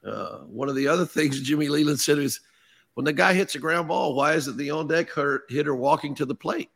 [0.06, 2.40] Uh, one of the other things Jimmy Leyland said is
[2.94, 5.10] when the guy hits a ground ball, why isn't the on deck
[5.48, 6.70] hitter walking to the plate?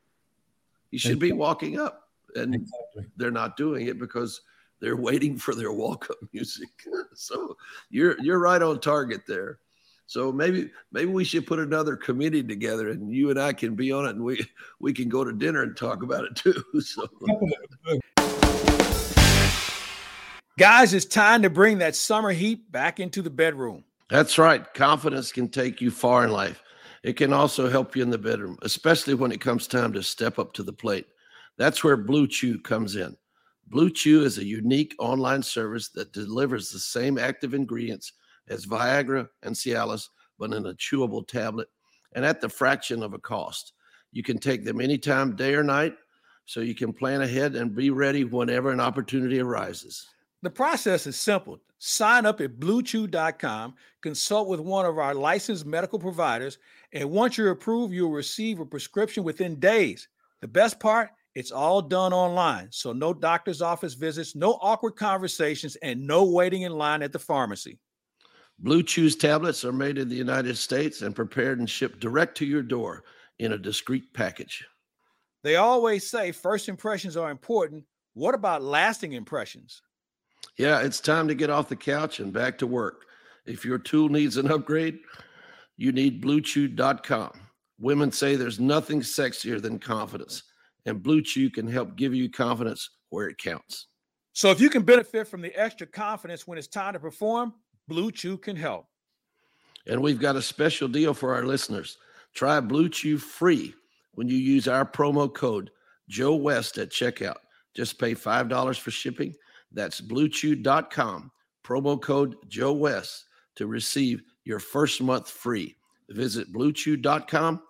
[0.90, 2.08] He should be walking up.
[2.34, 3.06] And exactly.
[3.16, 4.42] they're not doing it because
[4.80, 6.68] they're waiting for their walk-up music.
[7.14, 7.56] so
[7.90, 9.58] you're you're right on target there.
[10.06, 13.92] So maybe maybe we should put another committee together, and you and I can be
[13.92, 14.44] on it, and we
[14.80, 16.64] we can go to dinner and talk about it too.
[16.80, 17.08] So.
[20.61, 23.83] Guys, it's time to bring that summer heat back into the bedroom.
[24.11, 24.62] That's right.
[24.75, 26.62] Confidence can take you far in life.
[27.03, 30.38] It can also help you in the bedroom, especially when it comes time to step
[30.38, 31.07] up to the plate.
[31.57, 33.16] That's where Blue Chew comes in.
[33.68, 38.12] Blue Chew is a unique online service that delivers the same active ingredients
[38.49, 41.68] as Viagra and Cialis, but in a chewable tablet
[42.12, 43.73] and at the fraction of a cost.
[44.12, 45.94] You can take them anytime, day or night,
[46.44, 50.07] so you can plan ahead and be ready whenever an opportunity arises.
[50.42, 51.61] The process is simple.
[51.79, 56.59] Sign up at bluechew.com, consult with one of our licensed medical providers,
[56.92, 60.09] and once you're approved, you'll receive a prescription within days.
[60.40, 65.76] The best part, It's all done online, so no doctor's office visits, no awkward conversations,
[65.76, 67.79] and no waiting in line at the pharmacy.
[68.59, 72.44] Blue Chews tablets are made in the United States and prepared and shipped direct to
[72.44, 73.05] your door
[73.38, 74.66] in a discreet package.
[75.44, 77.85] They always say first impressions are important.
[78.14, 79.83] What about lasting impressions?
[80.61, 83.07] Yeah, it's time to get off the couch and back to work.
[83.46, 84.99] If your tool needs an upgrade,
[85.79, 87.31] you need BlueChew.com.
[87.79, 90.42] Women say there's nothing sexier than confidence,
[90.85, 93.87] and Blue Chew can help give you confidence where it counts.
[94.35, 97.55] So if you can benefit from the extra confidence when it's time to perform,
[97.88, 98.85] Blue Chew can help.
[99.87, 101.96] And we've got a special deal for our listeners.
[102.35, 103.73] Try Blue Chew free
[104.12, 105.70] when you use our promo code
[106.11, 107.38] Joe West at checkout.
[107.75, 109.35] Just pay $5 for shipping.
[109.72, 111.30] That's bluechew.com,
[111.64, 115.76] promo code Joe West to receive your first month free.
[116.09, 117.62] Visit bluechew.com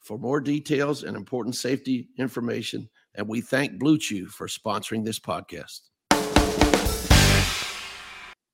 [0.00, 2.88] for more details and important safety information.
[3.14, 5.80] And we thank Blue Chew for sponsoring this podcast.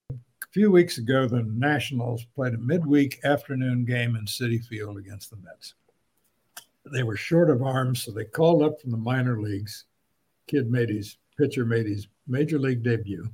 [0.09, 0.17] A
[0.53, 5.37] few weeks ago, the Nationals played a midweek afternoon game in Citi Field against the
[5.37, 5.75] Mets.
[6.93, 9.87] They were short of arms, so they called up from the minor leagues.
[10.47, 13.29] Kid made his pitcher made his major league debut,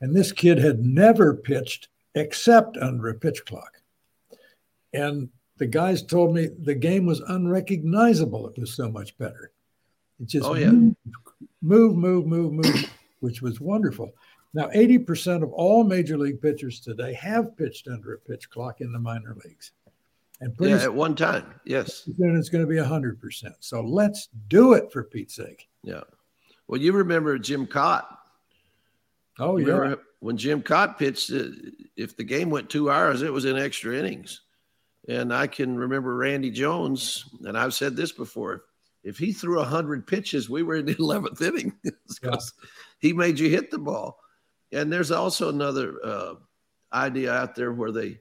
[0.00, 3.80] and this kid had never pitched except under a pitch clock.
[4.92, 8.48] And the guys told me the game was unrecognizable.
[8.48, 9.50] It was so much better.
[10.20, 10.70] It just oh, yeah.
[10.70, 10.96] move,
[11.62, 14.12] move, move, move, move, which was wonderful.
[14.52, 18.92] Now, 80% of all major league pitchers today have pitched under a pitch clock in
[18.92, 19.72] the minor leagues.
[20.40, 22.08] And pretty yeah, at one time, yes.
[22.18, 23.52] Then it's going to be 100%.
[23.60, 25.68] So let's do it for Pete's sake.
[25.82, 26.02] Yeah.
[26.66, 28.04] Well, you remember Jim Kaat.
[29.38, 29.94] Oh, yeah.
[30.20, 31.48] When Jim Kaat pitched, uh,
[31.96, 34.40] if the game went two hours, it was in extra innings.
[35.08, 38.64] And I can remember Randy Jones, and I've said this before
[39.04, 42.68] if he threw 100 pitches, we were in the 11th inning because yeah.
[42.98, 44.18] he made you hit the ball.
[44.72, 46.34] And there's also another uh,
[46.92, 48.18] idea out there where they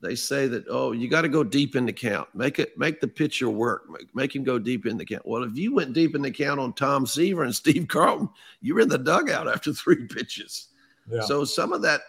[0.00, 2.28] they say that oh you got to go deep in the count.
[2.34, 3.88] Make it make the pitcher work.
[3.88, 5.26] Make, make him go deep in the count.
[5.26, 8.28] Well if you went deep in the count on tom seaver and steve carlton
[8.60, 10.68] you were in the dugout after three pitches.
[11.10, 11.22] Yeah.
[11.22, 12.02] so some of that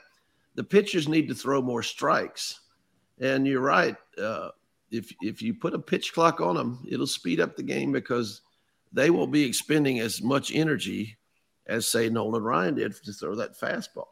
[0.55, 2.61] the pitchers need to throw more strikes.
[3.19, 4.49] And you're right uh,
[4.91, 8.41] if if you put a pitch clock on them it'll speed up the game because
[8.91, 11.17] they will be expending as much energy
[11.67, 14.07] as say nolan ryan did to throw that fastball.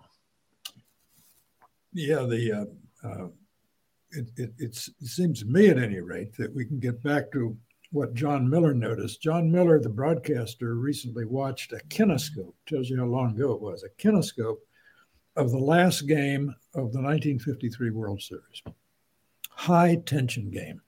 [1.93, 2.51] Yeah the
[3.03, 3.27] uh, uh
[4.15, 7.57] it, it, it seems to me, at any rate, that we can get back to
[7.91, 9.21] what Jon Miller noticed.
[9.21, 13.83] Jon Miller, the broadcaster, recently watched a kinescope, tells you how long ago it was,
[13.83, 14.57] a kinescope
[15.35, 18.63] of the last game of the 1953 World Series.
[19.49, 20.81] High tension game.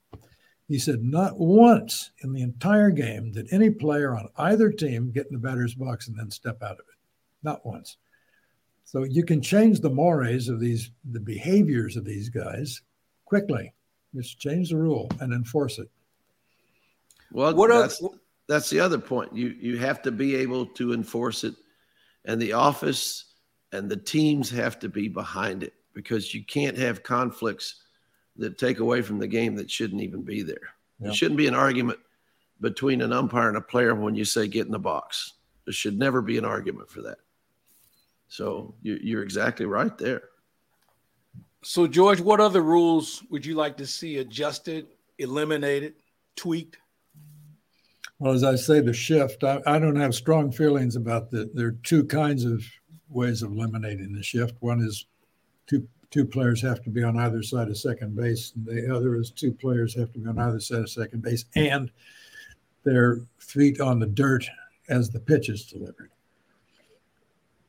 [0.67, 5.27] He said, not once in the entire game did any player on either team get
[5.27, 6.97] in the batter's box and then step out of it.
[7.41, 7.97] Not once.
[8.83, 12.81] So you can change the mores of these, the behaviors of these guys
[13.27, 13.73] quickly.
[14.15, 15.89] Just change the rule and enforce it.
[17.31, 18.01] Well, what that's,
[18.47, 19.35] that's the other point.
[19.35, 21.53] You you have to be able to enforce it,
[22.25, 23.25] and the office
[23.73, 27.83] and the teams have to be behind it because you can't have conflicts
[28.37, 30.55] that take away from the game that shouldn't even be there.
[30.99, 31.07] Yeah.
[31.07, 31.99] There shouldn't be an argument
[32.61, 35.33] between an umpire and a player when you say get in the box.
[35.65, 37.17] There should never be an argument for that.
[38.29, 40.23] So you, you're exactly right there.
[41.63, 45.95] So, George, what other rules would you like to see adjusted, eliminated,
[46.35, 46.77] tweaked?
[48.19, 51.55] Well, as I say, the shift, I, I don't have strong feelings about that.
[51.55, 52.63] There are two kinds of
[53.09, 54.55] ways of eliminating the shift.
[54.59, 55.05] One is
[55.67, 59.15] two two players have to be on either side of second base, and the other
[59.17, 61.91] is two players have to be on either side of second base and
[62.83, 64.47] their feet on the dirt
[64.89, 66.11] as the pitch is delivered.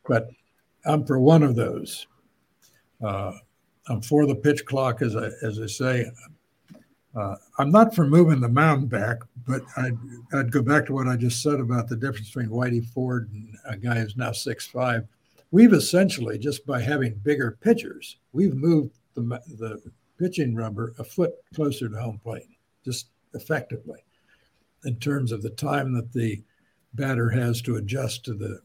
[0.07, 0.31] But
[0.85, 2.07] I'm for one of those.
[3.03, 3.33] Uh,
[3.89, 6.11] I'm for the pitch clock, as I as I say.
[7.15, 9.99] Uh, I'm not for moving the mound back, but I'd,
[10.33, 13.57] I'd go back to what I just said about the difference between Whitey Ford and
[13.65, 15.07] a guy who's now six five.
[15.51, 19.23] We've essentially just by having bigger pitchers, we've moved the
[19.59, 19.81] the
[20.19, 22.49] pitching rubber a foot closer to home plate,
[22.85, 24.05] just effectively,
[24.85, 26.43] in terms of the time that the
[26.95, 28.61] batter has to adjust to the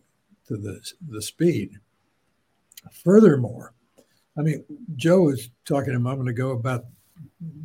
[0.47, 1.79] to the the speed.
[2.91, 3.73] Furthermore,
[4.37, 4.63] I mean,
[4.95, 6.85] Joe was talking a moment ago about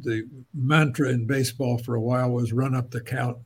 [0.03, 3.39] the mantra in baseball for a while was run up the count.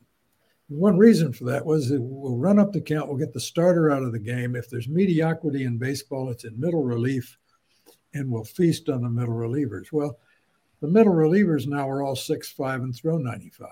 [0.68, 3.90] One reason for that was that we'll run up the count, we'll get the starter
[3.90, 4.56] out of the game.
[4.56, 7.38] If there's mediocrity in baseball, it's in middle relief,
[8.14, 9.92] and we'll feast on the middle relievers.
[9.92, 10.18] Well,
[10.80, 13.68] the middle relievers now are all six five and throw 95.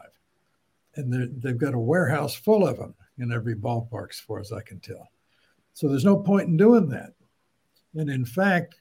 [0.96, 4.60] and they've got a warehouse full of them in every ballpark, as far as I
[4.62, 5.10] can tell.
[5.72, 7.12] So there's no point in doing that.
[7.94, 8.80] And in fact,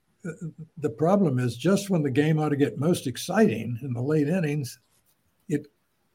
[0.78, 4.28] the problem is just when the game ought to get most exciting in the late
[4.28, 4.80] innings,
[5.48, 5.68] it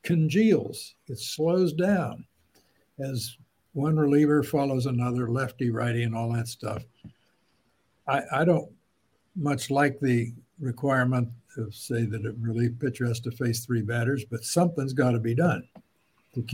[0.02, 2.24] congeals, it slows down
[2.98, 3.36] as
[3.72, 6.84] one reliever follows another, lefty, righty, and all that stuff.
[8.06, 8.70] I, I don't
[9.34, 14.24] much like the requirement of say that a relief pitcher has to face three batters,
[14.24, 15.66] but something's got to be done.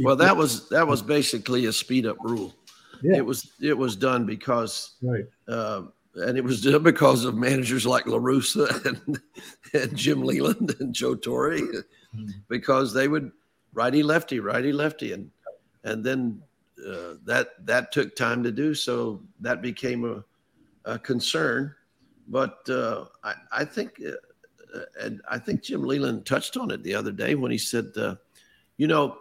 [0.01, 2.55] well, that was that was basically a speed up rule.
[3.03, 3.17] Yeah.
[3.17, 5.25] It was it was done because right.
[5.49, 5.83] Uh,
[6.15, 9.21] and it was because of managers like La Russa and,
[9.73, 12.31] and Jim Leyland and Joe Torre, mm-hmm.
[12.49, 13.31] because they would
[13.73, 15.13] righty lefty righty lefty.
[15.13, 15.31] And
[15.85, 16.43] and then
[16.87, 20.25] uh, that that took time to do so that became a,
[20.91, 21.75] a concern.
[22.29, 26.83] But uh, I, I, think uh, uh, and I think Jim Leyland touched on it
[26.83, 28.17] the other day when he said uh,
[28.77, 29.19] you know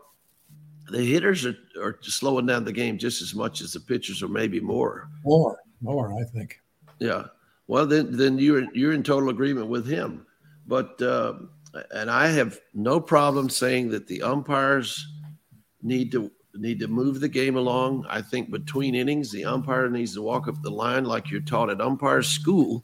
[0.90, 4.28] the hitters are, are slowing down the game just as much as the pitchers or
[4.28, 5.10] maybe more.
[5.24, 6.60] More more I think
[7.00, 7.26] yeah
[7.68, 10.26] well then then you're you're in total agreement with him
[10.68, 11.50] but um,
[11.92, 15.08] and I have no problem saying that the umpires
[15.82, 18.06] need to need to move the game along.
[18.10, 21.70] I think between innings, the umpire needs to walk up the line like you're taught
[21.70, 22.84] at umpire school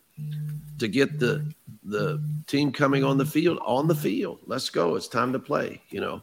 [0.80, 1.52] to get the
[1.84, 4.40] the team coming on the field on the field.
[4.46, 4.96] Let's go.
[4.96, 6.22] It's time to play, you know.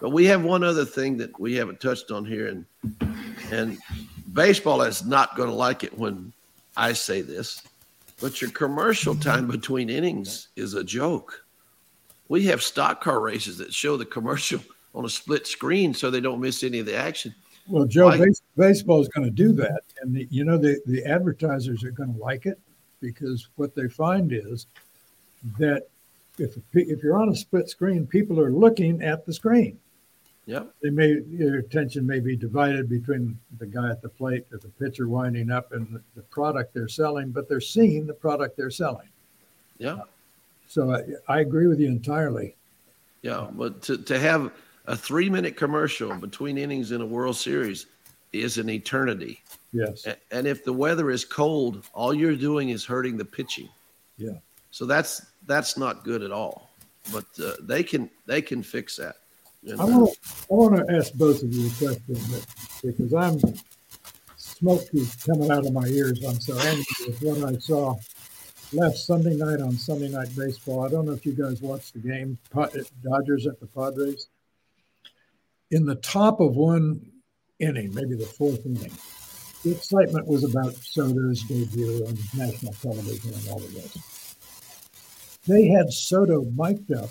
[0.00, 2.66] But we have one other thing that we haven't touched on here and
[3.50, 3.78] and
[4.32, 6.32] baseball is not going to like it when
[6.76, 7.62] I say this,
[8.20, 11.44] but your commercial time between innings is a joke.
[12.28, 14.60] We have stock car races that show the commercial
[14.94, 17.34] on a split screen so they don't miss any of the action.
[17.68, 21.04] Well, Joe, base, baseball is going to do that, and the, you know the the
[21.04, 22.60] advertisers are going to like it
[23.00, 24.66] because what they find is
[25.58, 25.88] that
[26.38, 29.78] if if you're on a split screen, people are looking at the screen.
[30.46, 34.58] Yeah, they may their attention may be divided between the guy at the plate or
[34.58, 38.56] the pitcher winding up and the, the product they're selling, but they're seeing the product
[38.56, 39.08] they're selling.
[39.78, 39.98] Yeah.
[40.68, 42.54] So I, I agree with you entirely.
[43.22, 44.52] Yeah, but to, to have
[44.86, 47.86] a three minute commercial between innings in a World Series
[48.32, 49.42] is an eternity.
[49.72, 50.06] Yes.
[50.30, 53.68] And if the weather is cold, all you're doing is hurting the pitching.
[54.16, 54.38] Yeah.
[54.70, 56.70] So that's that's not good at all.
[57.12, 59.16] But uh, they can they can fix that.
[59.78, 60.18] I want to
[60.50, 62.42] I want to ask both of you a question
[62.84, 63.40] because I'm
[64.36, 66.24] smoke is coming out of my ears.
[66.24, 67.96] I'm so angry with what I saw
[68.72, 70.84] last Sunday night on Sunday Night Baseball.
[70.84, 72.68] I don't know if you guys watched the game, uh,
[73.02, 74.28] Dodgers at the Padres
[75.70, 77.00] in the top of one
[77.58, 78.92] inning, maybe the fourth inning,
[79.64, 84.36] the excitement was about Soto's debut on national television and all of this.
[85.46, 87.10] They had Soto mic'd up,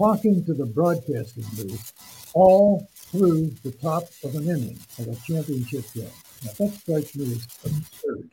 [0.00, 1.92] talking to the broadcasting booth
[2.32, 6.08] all through the top of an inning of a championship game.
[6.44, 8.30] Now, that strikes me as absurd.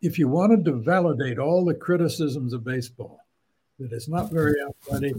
[0.00, 3.20] If you wanted to validate all the criticisms of baseball,
[3.80, 5.16] that it's not very athletic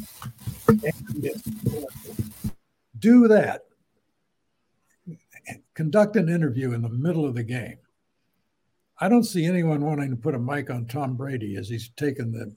[2.99, 3.65] do that.
[5.73, 7.77] Conduct an interview in the middle of the game.
[8.99, 12.31] I don't see anyone wanting to put a mic on Tom Brady as he's taking
[12.31, 12.55] the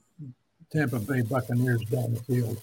[0.71, 2.61] Tampa Bay Buccaneers down the field,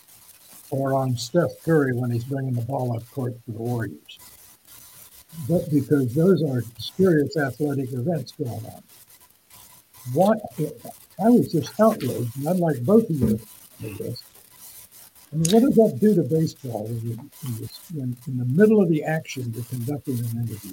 [0.70, 4.18] or on Steph Curry when he's bringing the ball up court for the Warriors.
[5.48, 8.82] But because those are serious athletic events going on.
[10.12, 13.38] What I was just outraged, and I'd like both of you,
[13.84, 14.22] I guess,
[15.32, 17.30] I mean, what does that do to baseball in,
[17.94, 20.72] in, in the middle of the action you're conducting an interview?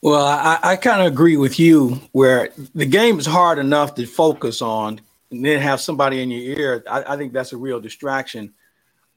[0.00, 4.06] Well, I, I kind of agree with you where the game is hard enough to
[4.06, 5.00] focus on
[5.30, 6.84] and then have somebody in your ear.
[6.88, 8.54] I, I think that's a real distraction.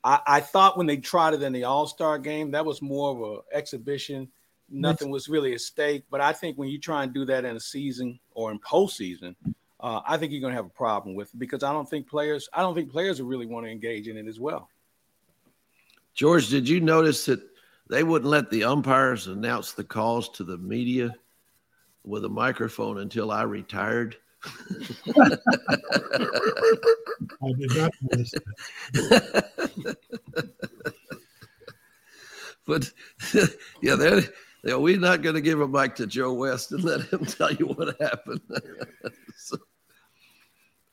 [0.03, 3.11] I, I, thought when they tried it in the All Star game, that was more
[3.11, 4.27] of an exhibition.
[4.69, 6.05] Nothing was really at stake.
[6.09, 9.35] But I think when you try and do that in a season or in postseason,
[9.79, 12.07] uh, I think you're going to have a problem with it because I don't think
[12.07, 14.69] players, I don't think players really want to engage in it as well.
[16.13, 17.41] George, did you notice that
[17.89, 21.13] they wouldn't let the umpires announce the calls to the media
[22.03, 24.17] with a microphone until I retired?
[24.43, 24.49] I
[27.57, 28.33] did not notice
[28.93, 29.49] that.
[32.65, 32.91] but
[33.81, 34.21] yeah, they're
[34.63, 37.25] you know, we're not going to give a mic to Joe West and let him
[37.25, 38.41] tell you what happened.
[39.35, 39.57] so,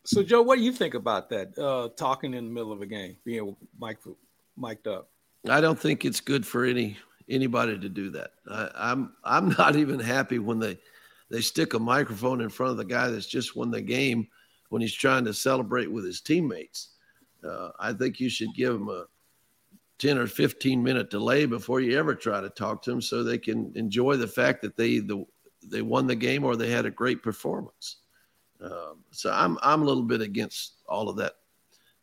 [0.04, 1.58] so, Joe, what do you think about that?
[1.58, 3.98] Uh, talking in the middle of a game, being mic
[4.56, 5.10] mic'd up.
[5.48, 6.96] I don't think it's good for any
[7.28, 8.32] anybody to do that.
[8.50, 10.78] I, I'm I'm not even happy when they
[11.30, 14.28] they stick a microphone in front of the guy that's just won the game
[14.70, 16.90] when he's trying to celebrate with his teammates.
[17.44, 19.04] Uh, I think you should give him a
[19.98, 23.38] 10 or 15 minute delay before you ever try to talk to them so they
[23.38, 25.24] can enjoy the fact that they the,
[25.64, 27.96] they won the game or they had a great performance.
[28.60, 31.34] Um, so I'm I'm a little bit against all of that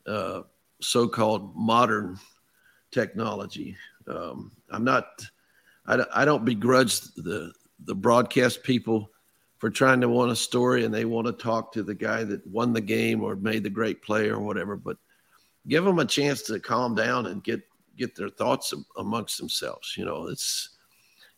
[0.07, 0.41] uh,
[0.82, 2.17] so-called modern
[2.91, 3.76] technology.
[4.07, 5.26] Um, I'm not.
[5.88, 7.51] I, I don't begrudge the
[7.86, 9.09] the broadcast people
[9.58, 12.45] for trying to want a story and they want to talk to the guy that
[12.47, 14.76] won the game or made the great play or whatever.
[14.76, 14.97] But
[15.68, 17.62] give them a chance to calm down and get
[17.97, 19.95] get their thoughts amongst themselves.
[19.97, 20.76] You know, it's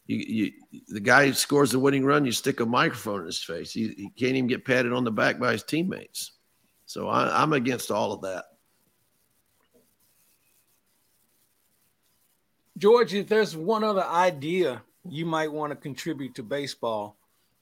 [0.07, 3.43] you, you, the guy who scores the winning run, you stick a microphone in his
[3.43, 3.71] face.
[3.71, 6.31] He, he can't even get patted on the back by his teammates.
[6.85, 8.45] So I, I'm against all of that.
[12.77, 17.17] George, if there's one other idea you might want to contribute to baseball,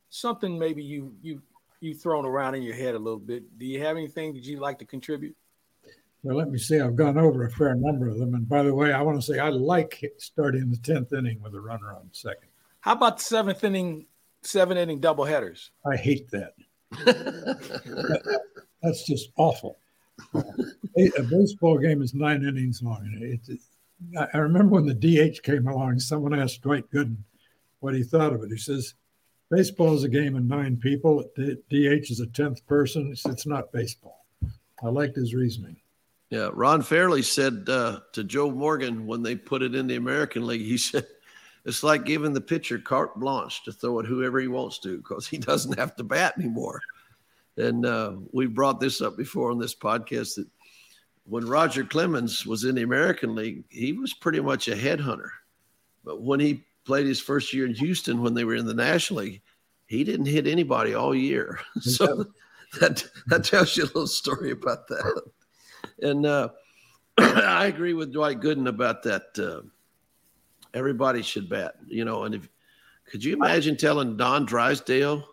[0.10, 1.42] something maybe you you
[1.82, 3.58] you thrown around in your head a little bit.
[3.58, 5.36] Do you have anything that you'd like to contribute?
[6.24, 6.80] Well, let me see.
[6.80, 8.34] I've gone over a fair number of them.
[8.34, 11.54] And by the way, I want to say I like starting the 10th inning with
[11.54, 12.50] a runner on second.
[12.80, 14.08] How about the seventh inning,
[14.42, 15.70] seven inning double headers?
[15.86, 16.54] I hate that.
[18.82, 19.78] That's just awful.
[20.34, 23.08] a baseball game is nine innings long.
[23.22, 23.60] It, it,
[24.34, 27.18] I remember when the DH came along, someone asked Dwight Gooden
[27.82, 28.50] what he thought of it.
[28.50, 28.96] He says,
[29.52, 31.24] Baseball is a game of nine people.
[31.38, 33.12] DH is a 10th person.
[33.12, 34.26] It's not baseball.
[34.84, 35.78] I liked his reasoning.
[36.30, 40.48] Yeah, Ron Fairly said uh, to Joe Morgan when they put it in the American
[40.48, 41.06] League, he said,
[41.64, 45.28] it's like giving the pitcher carte blanche to throw it whoever he wants to because
[45.28, 46.82] he doesn't have to bat anymore.
[47.58, 50.48] And uh, we brought this up before on this podcast that
[51.26, 55.30] when Roger Clemens was in the American League, he was pretty much a headhunter.
[56.04, 59.22] But when he played his first year in Houston, when they were in the National
[59.22, 59.42] League,
[59.88, 61.60] he didn't hit anybody all year.
[61.82, 62.26] so
[62.80, 65.22] that that tells you a little story about that.
[66.02, 66.50] And uh,
[67.18, 69.38] I agree with Dwight Gooden about that.
[69.38, 69.62] Uh,
[70.74, 72.24] everybody should bat, you know.
[72.24, 72.50] And if
[73.06, 75.24] could you imagine telling Don Drysdale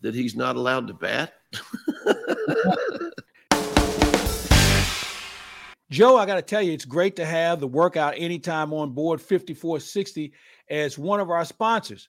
[0.00, 1.34] that he's not allowed to bat?
[5.90, 9.20] Joe, I got to tell you, it's great to have the workout anytime on board
[9.20, 10.32] 5460
[10.70, 12.08] as one of our sponsors.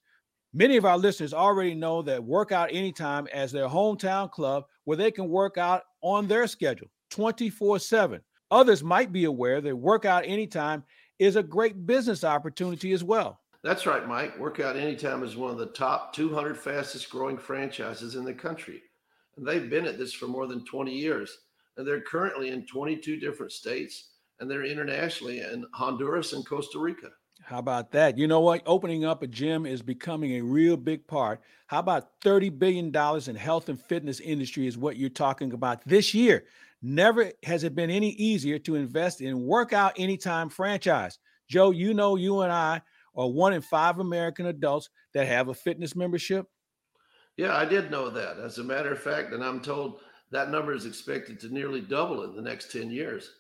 [0.53, 5.11] Many of our listeners already know that Workout Anytime as their hometown club where they
[5.11, 8.21] can work out on their schedule 24 7.
[8.51, 10.83] Others might be aware that Workout Anytime
[11.17, 13.39] is a great business opportunity as well.
[13.63, 14.37] That's right, Mike.
[14.37, 18.81] Workout Anytime is one of the top 200 fastest growing franchises in the country.
[19.37, 21.35] And they've been at this for more than 20 years.
[21.77, 27.09] And they're currently in 22 different states and they're internationally in Honduras and Costa Rica.
[27.45, 28.17] How about that?
[28.17, 28.61] You know what?
[28.65, 31.41] Opening up a gym is becoming a real big part.
[31.67, 32.95] How about $30 billion
[33.27, 36.45] in health and fitness industry is what you're talking about this year.
[36.81, 41.19] Never has it been any easier to invest in Workout Anytime franchise.
[41.49, 42.81] Joe, you know you and I
[43.15, 46.47] are one in five American adults that have a fitness membership.
[47.37, 48.37] Yeah, I did know that.
[48.37, 49.99] As a matter of fact, and I'm told
[50.31, 53.31] that number is expected to nearly double in the next 10 years.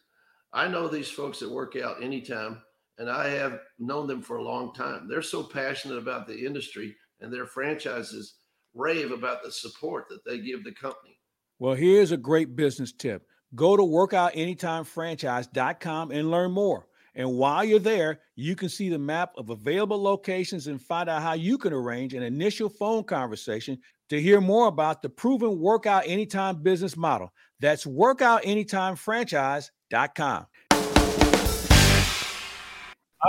[0.51, 2.61] I know these folks that work out anytime,
[2.97, 5.07] and I have known them for a long time.
[5.07, 8.35] They're so passionate about the industry, and their franchises
[8.73, 11.19] rave about the support that they give the company.
[11.59, 16.87] Well, here's a great business tip go to workoutanytimefranchise.com and learn more.
[17.15, 21.21] And while you're there, you can see the map of available locations and find out
[21.21, 23.77] how you can arrange an initial phone conversation
[24.09, 27.31] to hear more about the proven workout anytime business model.
[27.59, 30.45] That's workoutanytimefranchise.com.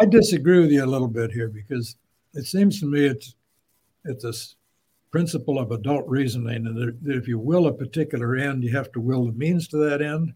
[0.00, 1.96] I disagree with you a little bit here because
[2.34, 3.34] it seems to me it's
[4.04, 4.32] it's a
[5.10, 9.00] principle of adult reasoning, and that if you will a particular end, you have to
[9.00, 10.34] will the means to that end.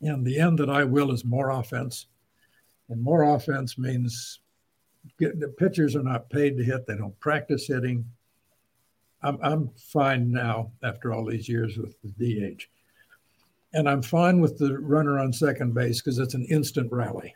[0.00, 2.06] And the end that I will is more offense,
[2.88, 4.40] and more offense means
[5.18, 8.04] get, the pitchers are not paid to hit; they don't practice hitting.
[9.22, 12.62] I'm I'm fine now after all these years with the DH,
[13.74, 17.34] and I'm fine with the runner on second base because it's an instant rally,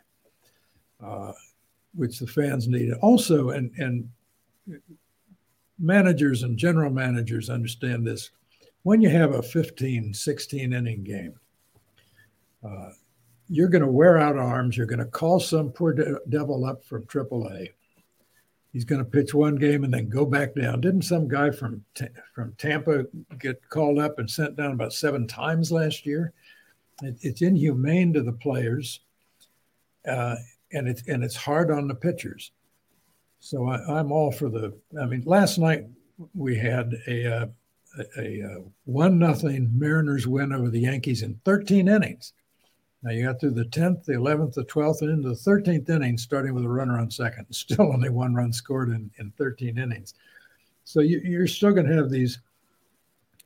[1.95, 2.93] which the fans need.
[3.01, 4.09] Also, and and
[5.81, 8.29] managers and general managers understand this.
[8.83, 11.39] When you have a 15, 16 inning game,
[12.63, 12.91] uh,
[13.49, 14.77] you're going to wear out arms.
[14.77, 17.69] You're going to call some poor de- devil up from AAA.
[18.71, 20.79] He's going to pitch one game and then go back down.
[20.79, 21.83] Didn't some guy from
[22.33, 23.05] from Tampa
[23.37, 26.31] get called up and sent down about seven times last year?
[27.01, 29.01] It, it's inhumane to the players,
[30.07, 30.35] uh,
[30.73, 32.51] and it's and it's hard on the pitchers.
[33.39, 34.77] So I, am all for the.
[34.99, 35.85] I mean, last night
[36.35, 37.45] we had a uh,
[38.17, 42.33] a, a one nothing Mariners win over the Yankees in 13 innings.
[43.03, 46.17] Now you got through the 10th, the 11th, the 12th, and into the 13th inning,
[46.17, 47.47] starting with a runner on second.
[47.51, 50.13] Still only one run scored in, in 13 innings.
[50.83, 52.39] So you, you're still going to have these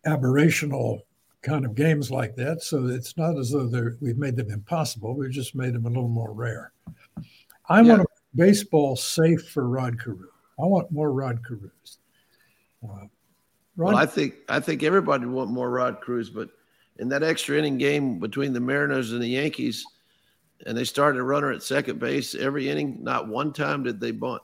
[0.06, 1.02] aberrational
[1.42, 2.64] kind of games like that.
[2.64, 5.16] So it's not as though we've made them impossible.
[5.16, 6.72] We've just made them a little more rare.
[7.70, 7.98] I yeah.
[7.98, 10.30] want baseball safe for Rod Carew.
[10.60, 11.98] I want more Rod Carews.
[12.84, 13.08] Uh,
[13.78, 16.50] Rod, well, I think I think everybody want more Rod Carews, but
[16.98, 19.86] in that extra inning game between the Mariners and the Yankees,
[20.66, 23.00] and they started a runner at second base every inning.
[23.02, 24.42] Not one time did they bunt.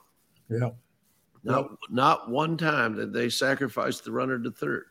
[0.50, 0.70] Yeah.
[1.44, 4.84] Not well, not one time did they sacrifice the runner to third.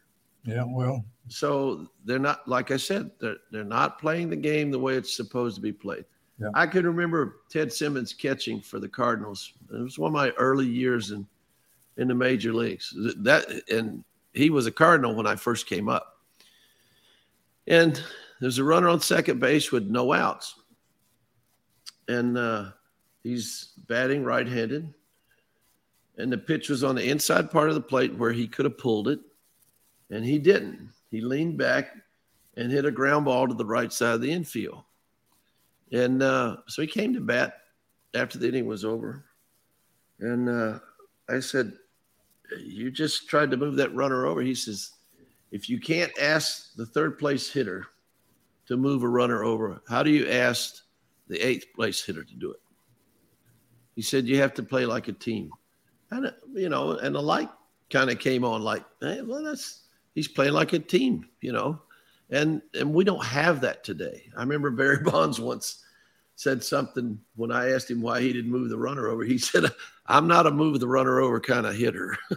[0.44, 1.06] Yeah, well.
[1.28, 5.16] So they're not like I said, they're they're not playing the game the way it's
[5.16, 6.06] supposed to be played.
[6.42, 6.50] Yeah.
[6.56, 9.54] I can remember Ted Simmons catching for the Cardinals.
[9.72, 11.28] It was one of my early years in
[11.98, 12.94] in the major leagues.
[13.18, 16.18] That and he was a Cardinal when I first came up.
[17.68, 18.02] And
[18.40, 20.56] there's a runner on second base with no outs.
[22.08, 22.72] And uh,
[23.24, 24.94] he's batting right handed.
[26.18, 28.78] And the pitch was on the inside part of the plate where he could have
[28.78, 29.20] pulled it.
[30.10, 30.90] And he didn't.
[31.10, 31.92] He leaned back
[32.58, 34.84] and hit a ground ball to the right side of the infield.
[35.92, 37.62] And uh, so he came to bat
[38.14, 39.26] after the inning was over.
[40.20, 40.80] And uh,
[41.30, 41.74] I said,
[42.60, 44.42] You just tried to move that runner over.
[44.42, 44.92] He says,
[45.52, 47.88] If you can't ask the third place hitter
[48.68, 50.76] to move a runner over, how do you ask
[51.28, 52.62] the eighth place hitter to do it?
[53.96, 55.52] He said, You have to play like a team.
[56.12, 57.50] And, you know, and the light
[57.90, 59.84] kind of came on like, hey, well, that's,
[60.14, 61.82] he's playing like a team, you know
[62.32, 64.24] and and we don't have that today.
[64.36, 65.84] I remember Barry Bonds once
[66.36, 69.24] said something when I asked him why he didn't move the runner over.
[69.24, 69.66] He said,
[70.08, 72.18] "I'm not a move the runner over kind of hitter."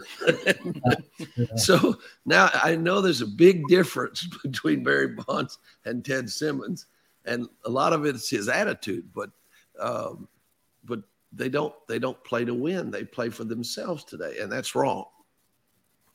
[1.55, 6.87] So now I know there's a big difference between Barry Bonds and Ted Simmons,
[7.25, 9.09] and a lot of it's his attitude.
[9.13, 9.31] But
[9.79, 10.27] um,
[10.83, 12.91] but they don't they don't play to win.
[12.91, 15.05] They play for themselves today, and that's wrong.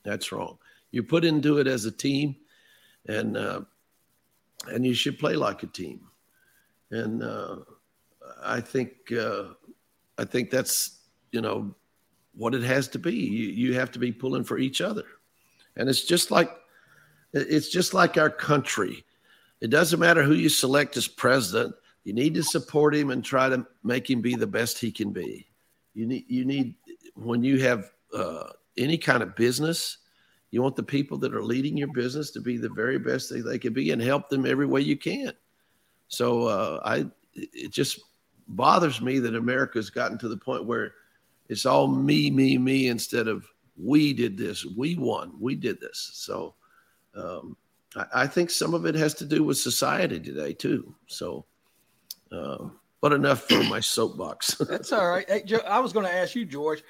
[0.03, 0.59] That's wrong.
[0.91, 2.37] You put into it as a team
[3.07, 3.63] and uh,
[4.69, 6.01] and you should play like a team.
[6.91, 7.57] And uh,
[8.43, 9.45] I think uh,
[10.19, 10.99] I think that's
[11.33, 11.75] you know
[12.35, 13.15] what it has to be.
[13.15, 15.05] You, you have to be pulling for each other,
[15.77, 16.51] and it's just like
[17.33, 19.05] it's just like our country.
[19.61, 21.75] It doesn't matter who you select as president.
[22.05, 25.13] You need to support him and try to make him be the best he can
[25.13, 25.47] be.
[25.95, 26.75] You need you need
[27.15, 29.99] when you have uh, any kind of business
[30.51, 33.41] you want the people that are leading your business to be the very best they,
[33.41, 35.33] they can be and help them every way you can.
[36.09, 38.01] So uh, I, it just
[38.49, 40.95] bothers me that America's gotten to the point where
[41.49, 43.47] it's all me, me, me instead of
[43.77, 46.11] we did this, we won, we did this.
[46.15, 46.55] So
[47.15, 47.57] um,
[47.97, 50.95] I, I, think some of it has to do with society today too.
[51.07, 51.45] So,
[52.31, 52.67] uh,
[53.01, 54.55] but enough for my soapbox.
[54.69, 55.29] That's all right.
[55.29, 56.83] Hey, Joe, I was going to ask you, George.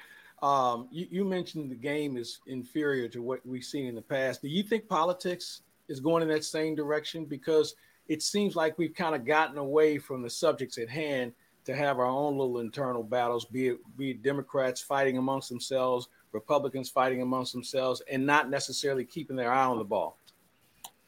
[0.43, 4.41] Um, you, you, mentioned the game is inferior to what we've seen in the past.
[4.41, 7.27] Do you think politics is going in that same direction?
[7.27, 7.75] Because
[8.09, 11.33] it seems like we've kind of gotten away from the subjects at hand
[11.65, 16.09] to have our own little internal battles, be it, be it Democrats fighting amongst themselves,
[16.33, 20.17] Republicans fighting amongst themselves, and not necessarily keeping their eye on the ball.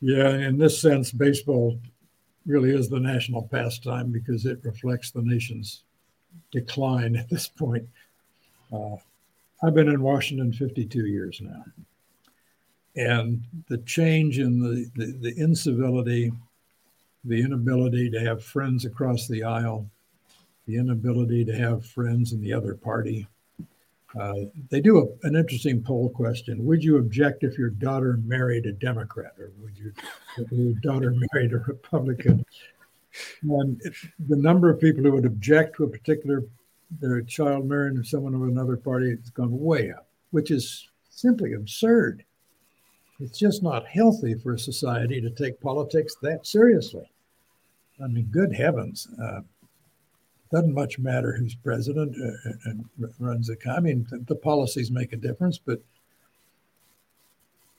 [0.01, 1.79] Yeah, in this sense, baseball
[2.45, 5.85] really is the national pastime because it reflects the nation's
[6.51, 7.87] decline at this point.
[8.73, 8.97] Uh,
[9.65, 11.65] I've been in Washington 52 years now.
[12.97, 16.33] And the change in the, the, the, incivility,
[17.25, 19.89] the inability to have friends across the aisle,
[20.67, 23.27] the inability to have friends in the other party.
[24.19, 24.35] Uh,
[24.69, 26.67] they do a, an interesting poll question.
[26.67, 29.93] Would you object if your daughter married a Democrat or would you,
[30.51, 32.45] your daughter married a Republican?
[33.43, 33.81] And
[34.29, 36.43] the number of people who would object to a particular
[37.01, 41.53] their child marrying or someone of another party has gone way up, which is simply
[41.55, 42.25] absurd.
[43.21, 47.09] It's just not healthy for a society to take politics that seriously.
[48.03, 49.07] I mean, good heavens.
[49.23, 49.41] Uh,
[50.51, 52.85] doesn't much matter who's president uh, uh and
[53.19, 55.81] runs the I mean, the policies make a difference, but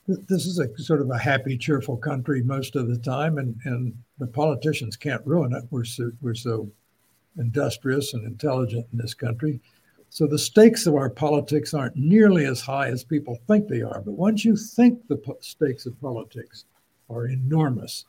[0.06, 3.96] this is a sort of a happy, cheerful country most of the time, and, and
[4.18, 5.64] the politicians can't ruin it.
[5.70, 6.68] We're so, we're so
[7.38, 9.60] industrious and intelligent in this country.
[10.10, 14.00] So the stakes of our politics aren't nearly as high as people think they are.
[14.00, 16.66] But once you think the stakes of politics
[17.10, 18.04] are enormous,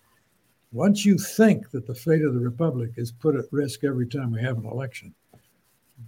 [0.71, 4.31] once you think that the fate of the republic is put at risk every time
[4.31, 5.15] we have an election,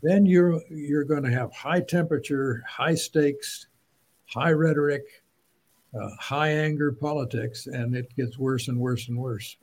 [0.04, 3.68] then you're you're going to have high temperature, high stakes,
[4.26, 5.04] high rhetoric,
[6.00, 9.58] uh, high anger politics, and it gets worse and worse and worse.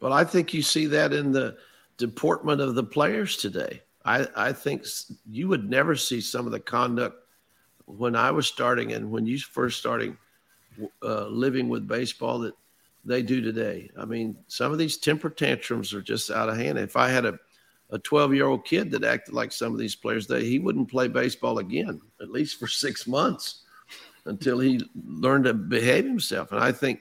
[0.00, 1.56] Well, I think you see that in the
[2.00, 3.82] deportment of the players today.
[4.04, 4.84] I, I think
[5.28, 7.16] you would never see some of the conduct
[7.84, 10.16] when I was starting and when you first starting
[11.02, 12.54] uh, living with baseball that
[13.04, 13.90] they do today.
[13.98, 16.78] I mean, some of these temper tantrums are just out of hand.
[16.78, 17.38] If I had a
[17.92, 20.90] a 12 year old kid that acted like some of these players, they, he wouldn't
[20.90, 23.62] play baseball again, at least for six months
[24.26, 26.52] until he learned to behave himself.
[26.52, 27.00] And I think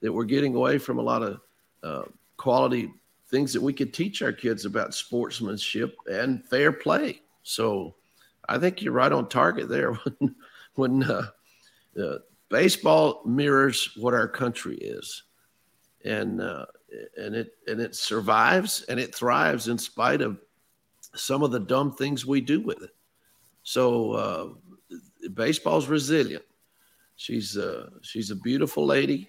[0.00, 1.40] that we're getting away from a lot of
[1.82, 2.02] uh,
[2.36, 2.92] quality
[3.28, 7.20] things that we could teach our kids about sportsmanship and fair play.
[7.42, 7.94] So
[8.48, 10.34] I think you're right on target there when,
[10.74, 11.28] when uh,
[12.00, 12.18] uh,
[12.48, 15.24] baseball mirrors what our country is.
[16.04, 16.66] And, uh,
[17.16, 20.38] and it and it survives and it thrives in spite of
[21.14, 22.94] some of the dumb things we do with it.
[23.62, 24.48] So uh,
[25.34, 26.44] baseball's resilient.
[27.16, 29.28] She's uh, she's a beautiful lady,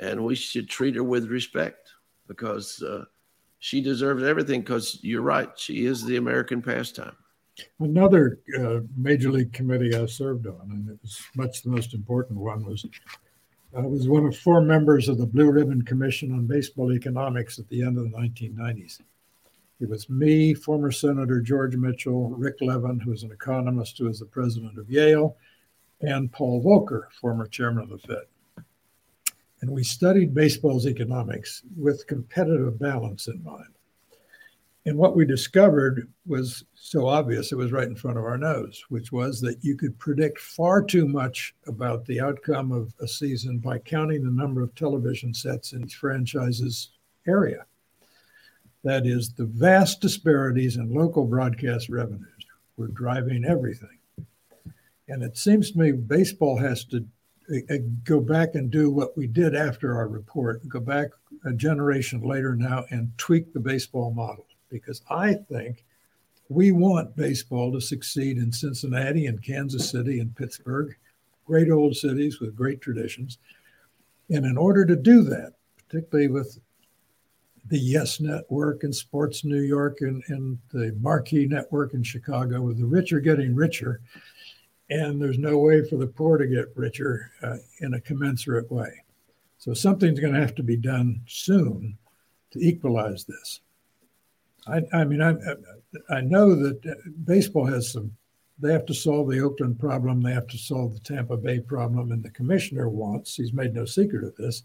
[0.00, 1.90] and we should treat her with respect
[2.26, 3.04] because uh,
[3.64, 4.60] she deserves everything.
[4.60, 7.16] Because you're right, she is the American pastime.
[7.80, 12.38] Another uh, major league committee I served on, and it was much the most important
[12.38, 12.84] one, was
[13.74, 17.66] I was one of four members of the Blue Ribbon Commission on Baseball Economics at
[17.70, 19.00] the end of the 1990s.
[19.80, 24.18] It was me, former Senator George Mitchell, Rick Levin, who was an economist who was
[24.18, 25.36] the president of Yale,
[26.02, 28.24] and Paul Volcker, former chairman of the Fed.
[29.64, 33.72] And we studied baseball's economics with competitive balance in mind.
[34.84, 38.84] And what we discovered was so obvious, it was right in front of our nose,
[38.90, 43.56] which was that you could predict far too much about the outcome of a season
[43.56, 46.90] by counting the number of television sets in each franchise's
[47.26, 47.64] area.
[48.82, 52.44] That is, the vast disparities in local broadcast revenues
[52.76, 53.96] were driving everything.
[55.08, 57.06] And it seems to me baseball has to
[57.50, 61.08] Uh, go back and do what we did after our report, go back
[61.44, 64.46] a generation later now and tweak the baseball model.
[64.70, 65.84] Because I think
[66.48, 70.96] we want baseball to succeed in Cincinnati and Kansas City and Pittsburgh,
[71.44, 73.38] great old cities with great traditions.
[74.30, 76.58] And in order to do that, particularly with
[77.66, 82.78] the Yes Network and Sports New York and, and the Marquee Network in Chicago, with
[82.78, 84.00] the rich are getting richer,
[84.90, 88.90] and there's no way for the poor to get richer uh, in a commensurate way.
[89.58, 91.96] So something's going to have to be done soon
[92.50, 93.60] to equalize this.
[94.66, 95.34] I, I mean, I,
[96.10, 98.12] I know that baseball has some.
[98.58, 100.22] They have to solve the Oakland problem.
[100.22, 103.34] They have to solve the Tampa Bay problem, and the commissioner wants.
[103.34, 104.62] He's made no secret of this.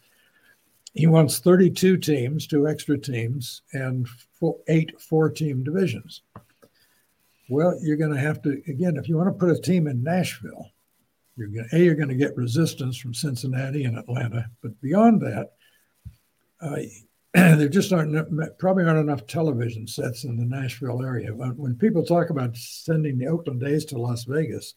[0.93, 6.21] He wants 32 teams, two extra teams, and four, eight four-team divisions.
[7.49, 10.03] Well, you're going to have to again if you want to put a team in
[10.03, 10.69] Nashville,
[11.35, 15.21] you're going to, a you're going to get resistance from Cincinnati and Atlanta, but beyond
[15.21, 15.53] that,
[16.61, 16.77] uh,
[17.33, 21.33] there just aren't probably aren't enough television sets in the Nashville area.
[21.33, 24.75] When, when people talk about sending the Oakland A's to Las Vegas,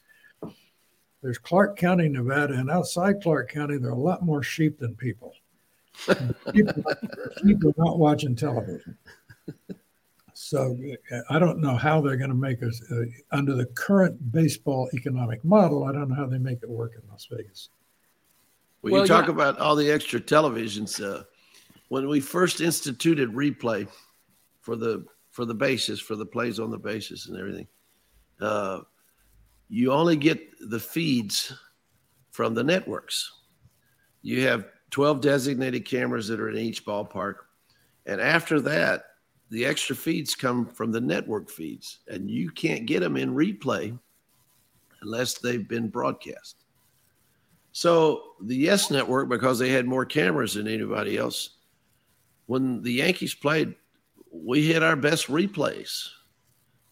[1.22, 4.94] there's Clark County, Nevada, and outside Clark County, there are a lot more sheep than
[4.96, 5.34] people.
[6.52, 6.84] people,
[7.44, 8.96] people not watching television.
[10.52, 10.76] So
[11.30, 15.42] I don't know how they're going to make us uh, under the current baseball economic
[15.46, 15.84] model.
[15.84, 17.70] I don't know how they make it work in Las Vegas.
[18.82, 19.32] Well, well you talk yeah.
[19.32, 21.02] about all the extra televisions.
[21.02, 21.22] Uh,
[21.88, 23.88] when we first instituted replay
[24.60, 27.66] for the for the bases, for the plays on the bases and everything,
[28.42, 28.80] uh,
[29.70, 30.38] you only get
[30.68, 31.50] the feeds
[32.30, 33.32] from the networks.
[34.20, 37.36] You have 12 designated cameras that are in each ballpark.
[38.04, 39.04] And after that,
[39.52, 43.96] the extra feeds come from the network feeds, and you can't get them in replay
[45.02, 46.64] unless they've been broadcast.
[47.72, 51.50] So the Yes Network, because they had more cameras than anybody else,
[52.46, 53.74] when the Yankees played,
[54.30, 56.08] we hit our best replays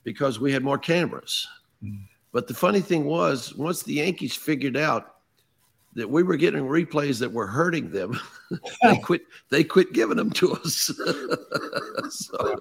[0.04, 1.48] because we had more cameras.
[1.82, 2.02] Mm.
[2.30, 5.19] But the funny thing was, once the Yankees figured out
[5.94, 8.18] that we were getting replays that were hurting them.
[8.82, 9.22] they quit.
[9.48, 10.90] They quit giving them to us.
[12.10, 12.60] so,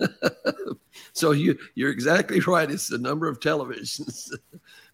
[1.12, 2.70] so, you you're exactly right.
[2.70, 4.32] It's the number of televisions,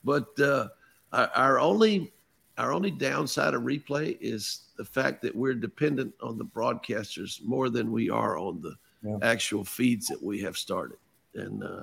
[0.05, 0.69] but uh,
[1.13, 2.13] our, our, only
[2.59, 7.71] our only downside of replay is the fact that we're dependent on the broadcasters more
[7.71, 9.19] than we are on the yeah.
[9.23, 10.99] actual feeds that we have started.
[11.35, 11.83] And uh,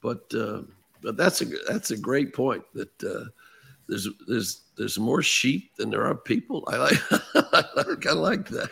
[0.00, 0.62] but uh,
[1.02, 3.26] but that's a that's a great point that uh,
[3.88, 6.64] there's there's there's more sheep than there are people.
[6.68, 6.98] I like
[7.34, 8.70] I kind of like that.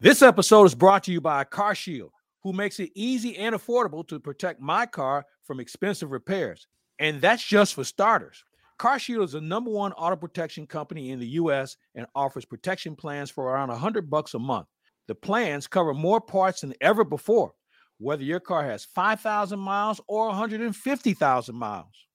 [0.00, 2.12] This episode is brought to you by Car Shield,
[2.42, 6.66] who makes it easy and affordable to protect my car from expensive repairs.
[6.98, 8.44] And that's just for starters.
[8.78, 11.76] CarShield is the number one auto protection company in the U.S.
[11.96, 14.66] and offers protection plans for around 100 bucks a month.
[15.08, 17.54] The plans cover more parts than ever before,
[17.98, 22.06] whether your car has 5,000 miles or 150,000 miles.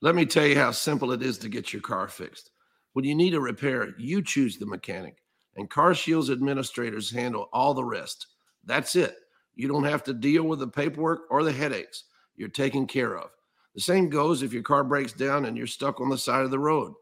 [0.00, 2.50] Let me tell you how simple it is to get your car fixed.
[2.92, 5.22] When you need a repair, you choose the mechanic,
[5.56, 8.26] and CarShield's administrators handle all the rest.
[8.64, 9.16] That's it.
[9.54, 12.04] You don't have to deal with the paperwork or the headaches.
[12.36, 13.30] You're taken care of.
[13.74, 16.50] The same goes if your car breaks down and you're stuck on the side of
[16.50, 16.92] the road.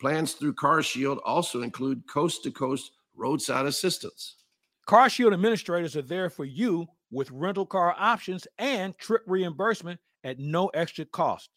[0.00, 4.36] Plans through CarShield also include coast to coast roadside assistance.
[4.86, 10.68] CarShield administrators are there for you with rental car options and trip reimbursement at no
[10.68, 11.50] extra cost.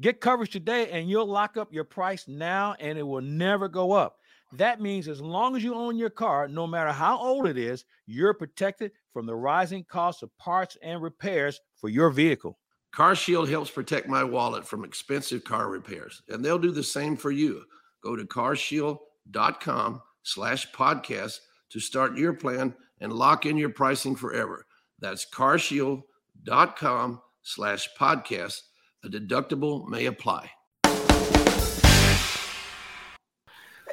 [0.00, 3.92] Get coverage today and you'll lock up your price now and it will never go
[3.92, 4.16] up.
[4.52, 7.84] That means as long as you own your car, no matter how old it is,
[8.06, 12.58] you're protected from the rising cost of parts and repairs for your vehicle.
[12.94, 17.30] CarShield helps protect my wallet from expensive car repairs, and they'll do the same for
[17.30, 17.62] you.
[18.02, 21.38] Go to carshield.com slash podcast
[21.70, 24.64] to start your plan and lock in your pricing forever.
[25.00, 28.60] That's carshield.com slash podcast.
[29.04, 30.50] A deductible may apply.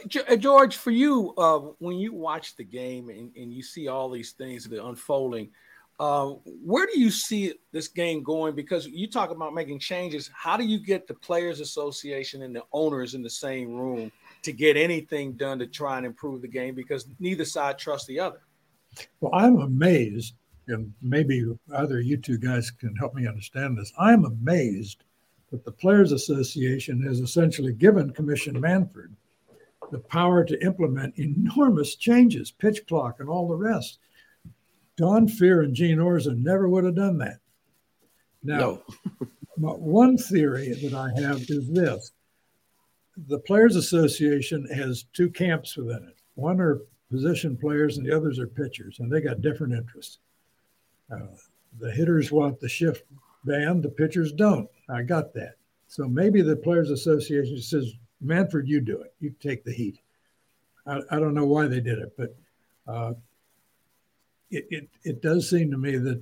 [0.08, 4.32] George, for you, uh, when you watch the game and, and, you see all these
[4.32, 5.50] things that are unfolding,
[6.00, 8.56] uh, where do you see this game going?
[8.56, 10.30] Because you talk about making changes.
[10.34, 14.52] How do you get the Players Association and the owners in the same room to
[14.52, 16.74] get anything done to try and improve the game?
[16.76, 18.42] Because neither side trusts the other.
[19.22, 20.34] Well, I'm amazed,
[20.68, 21.46] and maybe
[21.76, 23.92] either you two guys can help me understand this.
[23.98, 25.04] I'm amazed
[25.52, 29.16] that the Players Association has essentially given Commissioner Manfred
[29.92, 34.00] the power to implement enormous changes, pitch clock, and all the rest.
[34.98, 37.38] Don Fehr and Gene Orza never would have done that.
[38.42, 38.84] Now, no.
[39.78, 42.12] one theory that I have is this
[43.28, 46.18] the Players Association has two camps within it.
[46.36, 50.18] One are position players, and the others are pitchers, and they got different interests.
[51.12, 51.28] Uh,
[51.80, 53.04] the hitters want the shift
[53.46, 54.70] banned, the pitchers don't.
[54.90, 55.56] I got that.
[55.88, 59.14] So maybe the Players Association says Manfred, you do it.
[59.20, 60.00] You take the heat.
[60.86, 62.36] I, I don't know why they did it, but
[62.88, 63.14] uh,
[64.50, 66.22] it, it, it does seem to me that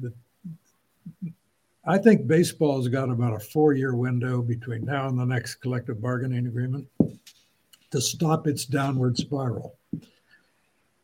[0.00, 0.12] the
[1.86, 6.00] I think baseball's got about a four year window between now and the next collective
[6.00, 6.86] bargaining agreement
[7.90, 9.76] to stop its downward spiral.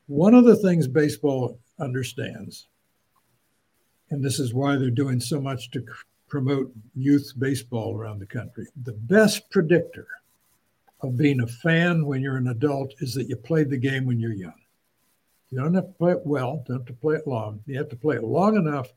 [0.06, 2.68] One of the things baseball understands,
[4.10, 5.84] and this is why they're doing so much to
[6.28, 8.66] promote youth baseball around the country.
[8.84, 10.06] The best predictor
[11.00, 14.18] of being a fan when you're an adult is that you played the game when
[14.18, 14.60] you're young.
[15.50, 17.60] You don't have to play it well, don't have to play it long.
[17.66, 18.88] You have to play it long enough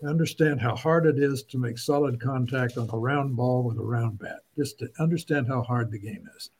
[0.00, 3.78] to understand how hard it is to make solid contact on a round ball with
[3.78, 6.50] a round bat, just to understand how hard the game is.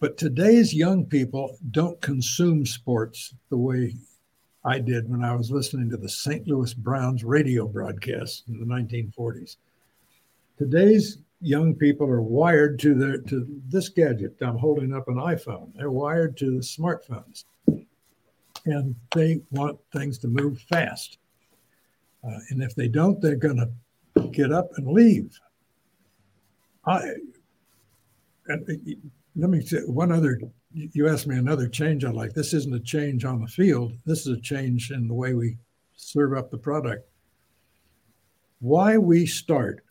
[0.00, 3.94] But today's young people don't consume sports the way
[4.64, 6.48] I did when I was listening to the St.
[6.48, 9.56] Louis Browns radio broadcast in the 1940s.
[10.56, 14.36] Today's young people are wired to their to this gadget.
[14.40, 15.74] I'm holding up an iPhone.
[15.74, 17.44] They're wired to the smartphones,
[18.64, 21.18] and they want things to move fast.
[22.24, 23.56] Uh, and if they don't, they're going
[24.14, 25.38] to get up and leave.
[26.86, 27.14] I
[28.46, 30.40] and uh, let me say one other
[30.72, 32.32] you asked me another change I like.
[32.32, 33.96] This isn't a change on the field.
[34.04, 35.56] This is a change in the way we
[35.96, 37.08] serve up the product.
[38.60, 39.84] Why we start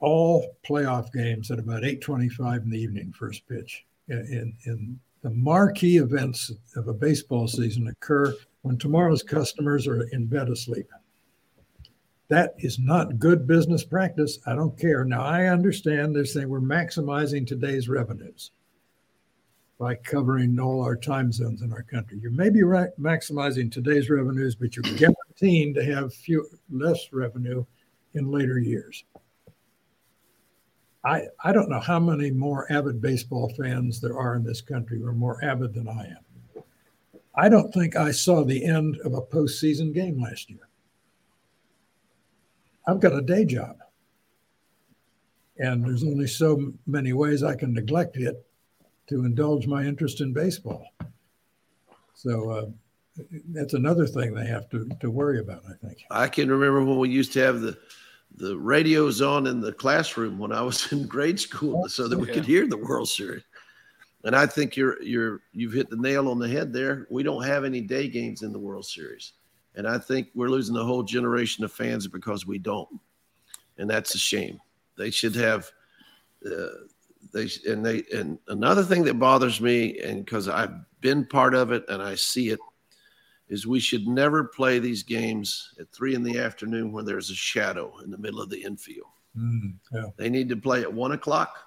[0.00, 3.84] all playoff games at about 8:25 in the evening, first pitch.
[4.08, 8.32] In, in the marquee events of a baseball season occur
[8.62, 10.86] when tomorrow's customers are in bed asleep.
[12.28, 14.38] That is not good business practice.
[14.46, 15.04] I don't care.
[15.04, 18.50] Now I understand they're saying we're maximizing today's revenues
[19.78, 22.18] by covering all our time zones in our country.
[22.20, 27.64] You may be ra- maximizing today's revenues, but you're guaranteed to have few, less revenue
[28.14, 29.04] in later years.
[31.04, 34.98] I, I don't know how many more avid baseball fans there are in this country
[34.98, 36.62] who are more avid than I am.
[37.36, 40.68] I don't think I saw the end of a postseason game last year.
[42.86, 43.76] I've got a day job.
[45.58, 48.46] And there's only so many ways I can neglect it
[49.08, 50.86] to indulge my interest in baseball.
[52.14, 52.66] So uh,
[53.48, 56.04] that's another thing they have to, to worry about, I think.
[56.10, 57.78] I can remember when we used to have the
[58.38, 62.28] the radios on in the classroom when I was in grade school so that we
[62.28, 62.34] yeah.
[62.34, 63.42] could hear the World Series.
[64.24, 67.06] And I think you're you're you've hit the nail on the head there.
[67.10, 69.32] We don't have any day games in the World Series.
[69.76, 72.88] And I think we're losing a whole generation of fans because we don't.
[73.78, 74.58] and that's a shame.
[74.96, 75.70] They should have.
[76.44, 76.68] Uh,
[77.32, 81.72] they and they and another thing that bothers me, and because I've been part of
[81.72, 82.60] it and I see it,
[83.48, 87.34] is we should never play these games at three in the afternoon when there's a
[87.34, 89.08] shadow in the middle of the infield.
[89.36, 90.06] Mm, yeah.
[90.16, 91.58] They need to play at one o'clock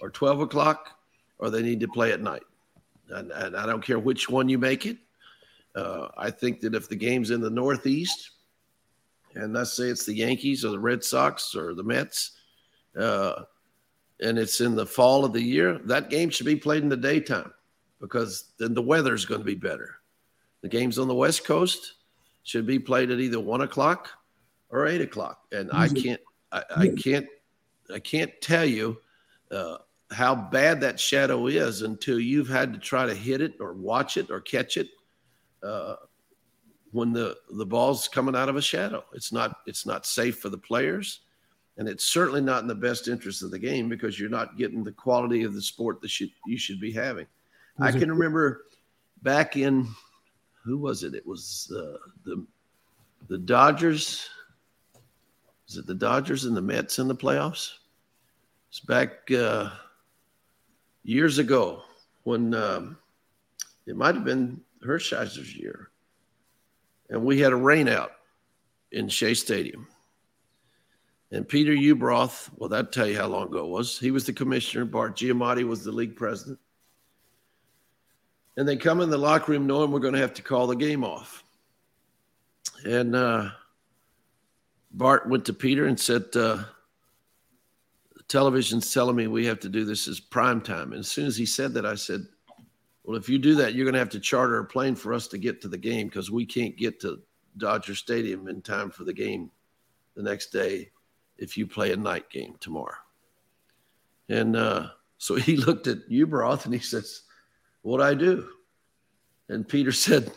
[0.00, 0.90] or 12 o'clock,
[1.38, 2.42] or they need to play at night.
[3.10, 4.98] And, and I don't care which one you make it.
[5.74, 8.30] Uh, I think that if the game's in the Northeast,
[9.34, 12.32] and let's say it's the Yankees or the Red Sox or the Mets,
[12.98, 13.42] uh,
[14.20, 16.96] and it's in the fall of the year, that game should be played in the
[16.96, 17.52] daytime
[18.00, 19.96] because then the weather's going to be better.
[20.62, 21.94] The games on the West Coast
[22.44, 24.08] should be played at either one o'clock
[24.70, 26.20] or eight o'clock, and I can't,
[26.52, 27.26] I, I can't,
[27.92, 28.98] I can't tell you
[29.50, 29.78] uh,
[30.10, 34.16] how bad that shadow is until you've had to try to hit it or watch
[34.16, 34.88] it or catch it
[35.64, 35.96] uh,
[36.92, 39.04] when the the ball's coming out of a shadow.
[39.14, 41.20] It's not it's not safe for the players,
[41.76, 44.84] and it's certainly not in the best interest of the game because you're not getting
[44.84, 47.26] the quality of the sport that should, you should be having.
[47.80, 48.66] I can remember
[49.22, 49.88] back in
[50.64, 51.14] who was it?
[51.14, 52.46] It was uh, the
[53.28, 54.28] the Dodgers.
[55.68, 57.72] Is it the Dodgers and the Mets in the playoffs?
[58.68, 59.70] It's back uh,
[61.02, 61.82] years ago
[62.24, 62.98] when um,
[63.86, 65.90] it might have been Hershiser's year,
[67.10, 68.10] and we had a rainout
[68.92, 69.88] in Shea Stadium.
[71.30, 73.98] And Peter Ueberroth, well, that'd tell you how long ago it was.
[73.98, 74.84] He was the commissioner.
[74.84, 76.60] Bart Giamatti was the league president.
[78.56, 80.76] And they come in the locker room knowing we're going to have to call the
[80.76, 81.42] game off.
[82.84, 83.50] And uh,
[84.92, 86.62] Bart went to Peter and said, uh,
[88.28, 90.92] television's telling me we have to do this as prime time.
[90.92, 92.26] And as soon as he said that, I said,
[93.04, 95.28] well, if you do that, you're going to have to charter a plane for us
[95.28, 97.20] to get to the game because we can't get to
[97.58, 99.50] Dodger Stadium in time for the game
[100.14, 100.90] the next day
[101.36, 102.96] if you play a night game tomorrow.
[104.30, 104.88] And uh,
[105.18, 107.22] so he looked at Ueberroth and he says,
[107.82, 108.48] What I do?
[109.50, 110.32] And Peter said,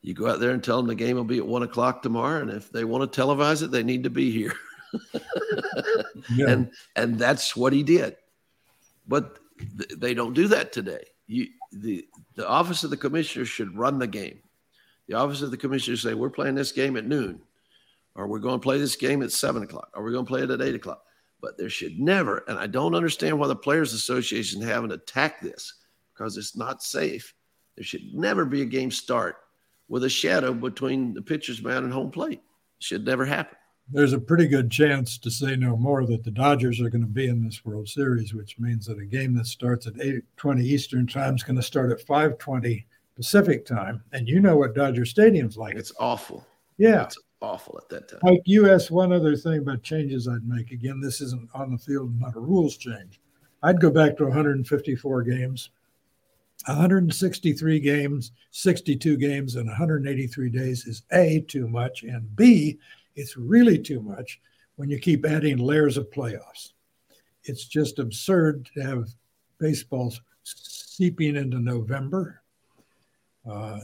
[0.00, 2.40] You go out there and tell them the game will be at one o'clock tomorrow.
[2.40, 4.54] And if they want to televise it, they need to be here.
[6.34, 6.48] yeah.
[6.48, 8.16] And and that's what he did.
[9.06, 11.04] But th- they don't do that today.
[11.26, 14.40] You, the the office of the commissioner should run the game.
[15.06, 17.40] The office of the commissioner say we're playing this game at noon,
[18.14, 20.42] or we're going to play this game at seven o'clock, or we're going to play
[20.42, 21.02] it at eight o'clock.
[21.40, 25.74] But there should never, and I don't understand why the Players Association haven't attacked this
[26.12, 27.32] because it's not safe.
[27.76, 29.36] There should never be a game start
[29.88, 32.40] with a shadow between the pitcher's mound and home plate.
[32.80, 33.56] It should never happen
[33.90, 37.06] there's a pretty good chance to say no more that the Dodgers are going to
[37.06, 41.06] be in this World Series, which means that a game that starts at 8:20 Eastern
[41.06, 42.84] time is going to start at 5:20
[43.16, 45.76] Pacific time, and you know what Dodger Stadium's like.
[45.76, 46.46] It's awful.
[46.76, 48.20] Yeah, it's awful at that time.
[48.22, 50.70] Like you asked one other thing about changes I'd make.
[50.70, 53.20] Again, this isn't on the field, not a rules change.
[53.62, 55.70] I'd go back to 154 games.
[56.66, 62.78] 163 games, 62 games, and 183 days is A, too much, and B,
[63.18, 64.40] it's really too much
[64.76, 66.72] when you keep adding layers of playoffs.
[67.44, 69.08] It's just absurd to have
[69.58, 70.14] baseball
[70.44, 72.42] seeping into November.
[73.48, 73.80] Uh,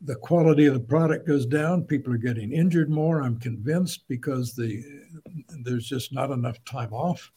[0.00, 1.84] the quality of the product goes down.
[1.84, 3.22] People are getting injured more.
[3.22, 4.82] I'm convinced because the
[5.62, 7.30] there's just not enough time off.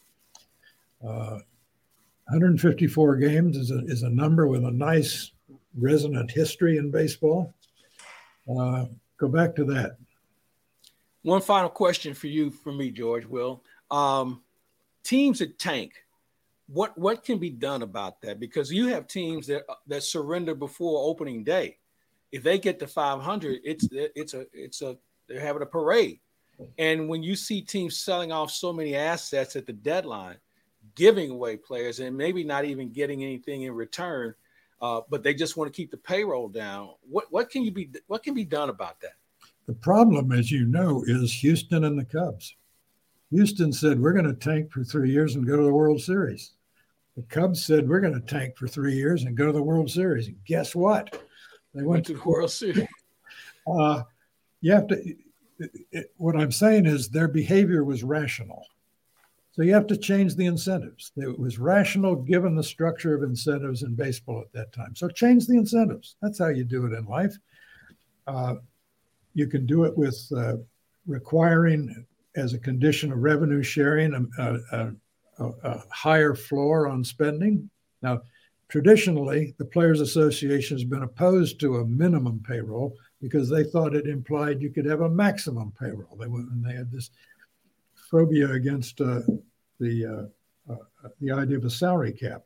[1.05, 1.39] Uh,
[2.29, 5.31] 154 games is a, is a number with a nice
[5.77, 7.53] resonant history in baseball.
[8.49, 8.85] Uh,
[9.17, 9.97] go back to that.
[11.27, 13.25] One final question for you, for me, George.
[13.25, 13.61] Will
[13.91, 14.43] um,
[15.03, 15.91] teams that tank,
[16.67, 18.39] what what can be done about that?
[18.39, 21.79] Because you have teams that that surrender before opening day.
[22.31, 24.95] If they get to 500, it's it's a it's a
[25.27, 26.21] they're having a parade.
[26.77, 30.37] And when you see teams selling off so many assets at the deadline,
[30.95, 34.33] giving away players and maybe not even getting anything in return,
[34.81, 36.91] uh, but they just want to keep the payroll down.
[37.01, 39.15] What what can you be what can be done about that?
[39.67, 42.55] The problem, as you know, is Houston and the Cubs.
[43.31, 46.53] Houston said, We're going to tank for three years and go to the World Series.
[47.17, 49.89] The Cubs said, We're going to tank for three years and go to the World
[49.89, 50.27] Series.
[50.27, 51.11] And guess what?
[51.73, 52.87] They went, went to the World Series.
[53.69, 54.01] Uh,
[54.61, 54.95] you have to,
[55.59, 58.63] it, it, what I'm saying is their behavior was rational.
[59.51, 61.11] So you have to change the incentives.
[61.17, 64.95] It was rational given the structure of incentives in baseball at that time.
[64.95, 66.15] So change the incentives.
[66.21, 67.35] That's how you do it in life.
[68.25, 68.55] Uh,
[69.37, 70.55] you can do it with uh,
[71.05, 74.91] requiring, as a condition of revenue sharing, a, a,
[75.37, 77.69] a, a higher floor on spending.
[78.01, 78.21] Now,
[78.67, 84.07] traditionally, the Players Association has been opposed to a minimum payroll because they thought it
[84.07, 86.17] implied you could have a maximum payroll.
[86.19, 86.27] They,
[86.67, 87.11] they had this
[88.09, 89.21] phobia against uh,
[89.79, 90.29] the
[90.67, 92.41] uh, uh, the idea of a salary cap,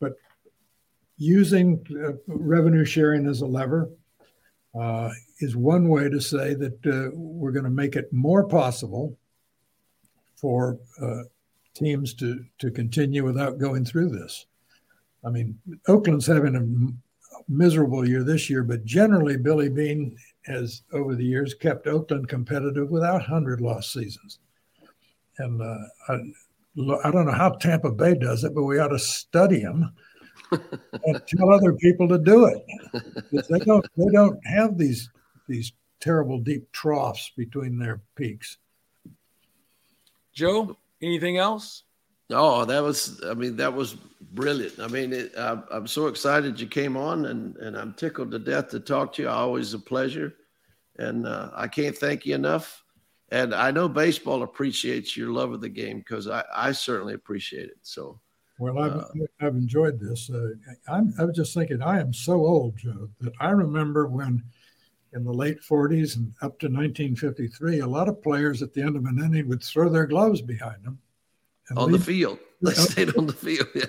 [0.00, 0.14] but
[1.18, 3.90] using uh, revenue sharing as a lever
[4.74, 5.10] uh,
[5.40, 9.16] is one way to say that uh, we're going to make it more possible
[10.36, 10.78] for
[11.78, 14.46] teams to to continue without going through this.
[15.24, 20.16] I mean, Oakland's having a miserable year this year, but generally Billy Beane
[20.46, 24.38] has over the years kept Oakland competitive without hundred loss seasons.
[25.38, 25.76] And uh,
[26.08, 26.14] I,
[27.04, 29.92] I don't know how Tampa Bay does it, but we ought to study them
[30.50, 32.64] and tell other people to do it.
[33.48, 35.10] They don't they don't have these
[35.48, 38.58] these terrible deep troughs between their peaks.
[40.32, 41.82] Joe, anything else?
[42.30, 44.78] Oh, that was, I mean, that was brilliant.
[44.78, 48.38] I mean, it, I, I'm so excited you came on and, and I'm tickled to
[48.38, 49.28] death to talk to you.
[49.28, 50.34] Always a pleasure.
[50.98, 52.84] And uh, I can't thank you enough.
[53.30, 57.70] And I know baseball appreciates your love of the game because I, I certainly appreciate
[57.70, 57.78] it.
[57.82, 58.20] So,
[58.58, 59.04] well, I've, uh,
[59.40, 60.30] I've enjoyed this.
[60.30, 60.50] Uh,
[60.88, 64.42] I'm, I was just thinking, I am so old, Joe, that I remember when
[65.14, 68.96] in the late 40s and up to 1953, a lot of players at the end
[68.96, 70.98] of an inning would throw their gloves behind them
[71.76, 72.00] on leave.
[72.00, 72.38] the field.
[72.60, 73.68] They stayed on the field.
[73.72, 73.84] Yeah.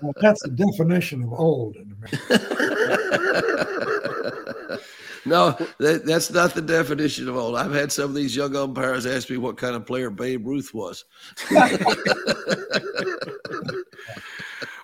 [0.00, 2.38] Well, that's the definition of old in America.
[5.24, 7.56] no, that, that's not the definition of old.
[7.56, 10.72] I've had some of these young umpires ask me what kind of player Babe Ruth
[10.72, 11.04] was.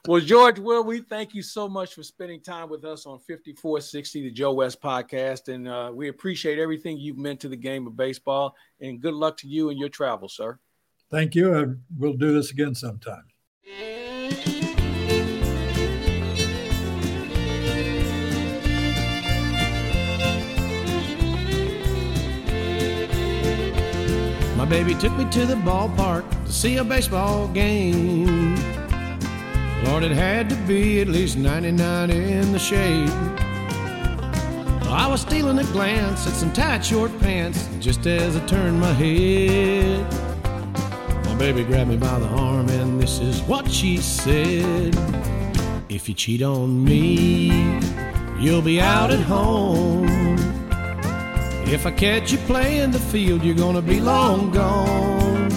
[0.09, 4.23] well, George, Will, we thank you so much for spending time with us on 5460,
[4.23, 5.53] the Joe West podcast.
[5.53, 8.57] And uh, we appreciate everything you've meant to the game of baseball.
[8.81, 10.59] And good luck to you and your travels, sir.
[11.11, 11.53] Thank you.
[11.53, 11.67] Uh,
[11.99, 13.25] we'll do this again sometime.
[24.57, 28.58] My baby took me to the ballpark to see a baseball game.
[30.05, 33.11] It had to be at least 99 in the shade.
[34.89, 38.93] I was stealing a glance at some tight short pants just as I turned my
[38.93, 40.07] head
[41.25, 44.95] My baby grabbed me by the arm, and this is what she said
[45.89, 47.81] If you cheat on me,
[48.39, 50.07] you'll be out at home.
[51.67, 55.51] If I catch you playing the field, you're gonna be long gone.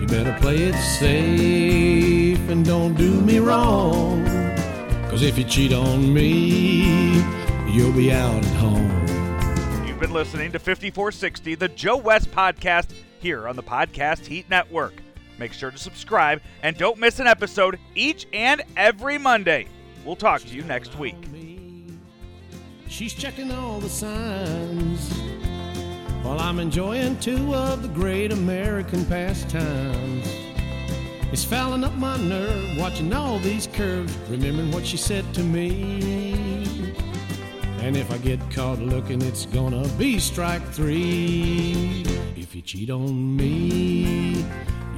[0.00, 4.24] You better play it safe and don't do me wrong.
[5.08, 7.22] Cause if you cheat on me,
[7.70, 9.86] you'll be out at home.
[9.86, 14.94] You've been listening to 5460, the Joe West podcast, here on the Podcast Heat Network.
[15.38, 19.66] Make sure to subscribe and don't miss an episode each and every Monday.
[20.04, 21.16] We'll talk to you next week.
[22.88, 25.12] She's checking all the signs
[26.22, 30.41] while I'm enjoying two of the great American pastimes.
[31.32, 36.92] It's fouling up my nerve watching all these curves, remembering what she said to me.
[37.78, 42.04] And if I get caught looking, it's gonna be strike three.
[42.36, 44.44] If you cheat on me,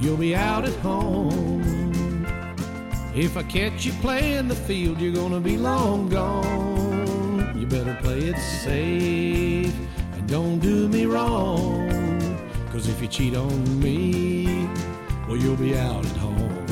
[0.01, 2.25] you'll be out at home.
[3.15, 7.57] If I catch you playing the field, you're gonna be long gone.
[7.57, 9.73] You better play it safe
[10.13, 11.89] and don't do me wrong.
[12.73, 14.44] Cause if you cheat on me,
[15.27, 16.65] well, you'll be out at home.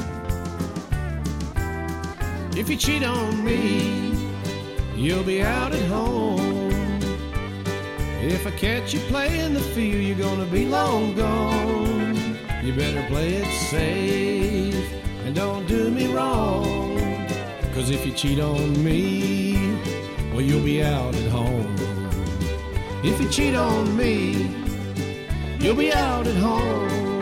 [2.55, 4.13] If you cheat on me,
[4.95, 6.71] you'll be out at home.
[8.21, 12.15] If I catch you playing the field, you're gonna be long gone.
[12.63, 14.93] You better play it safe
[15.25, 16.97] and don't do me wrong.
[17.73, 19.75] Cause if you cheat on me,
[20.31, 21.75] well, you'll be out at home.
[23.03, 24.49] If you cheat on me,
[25.59, 27.12] you'll be out at home.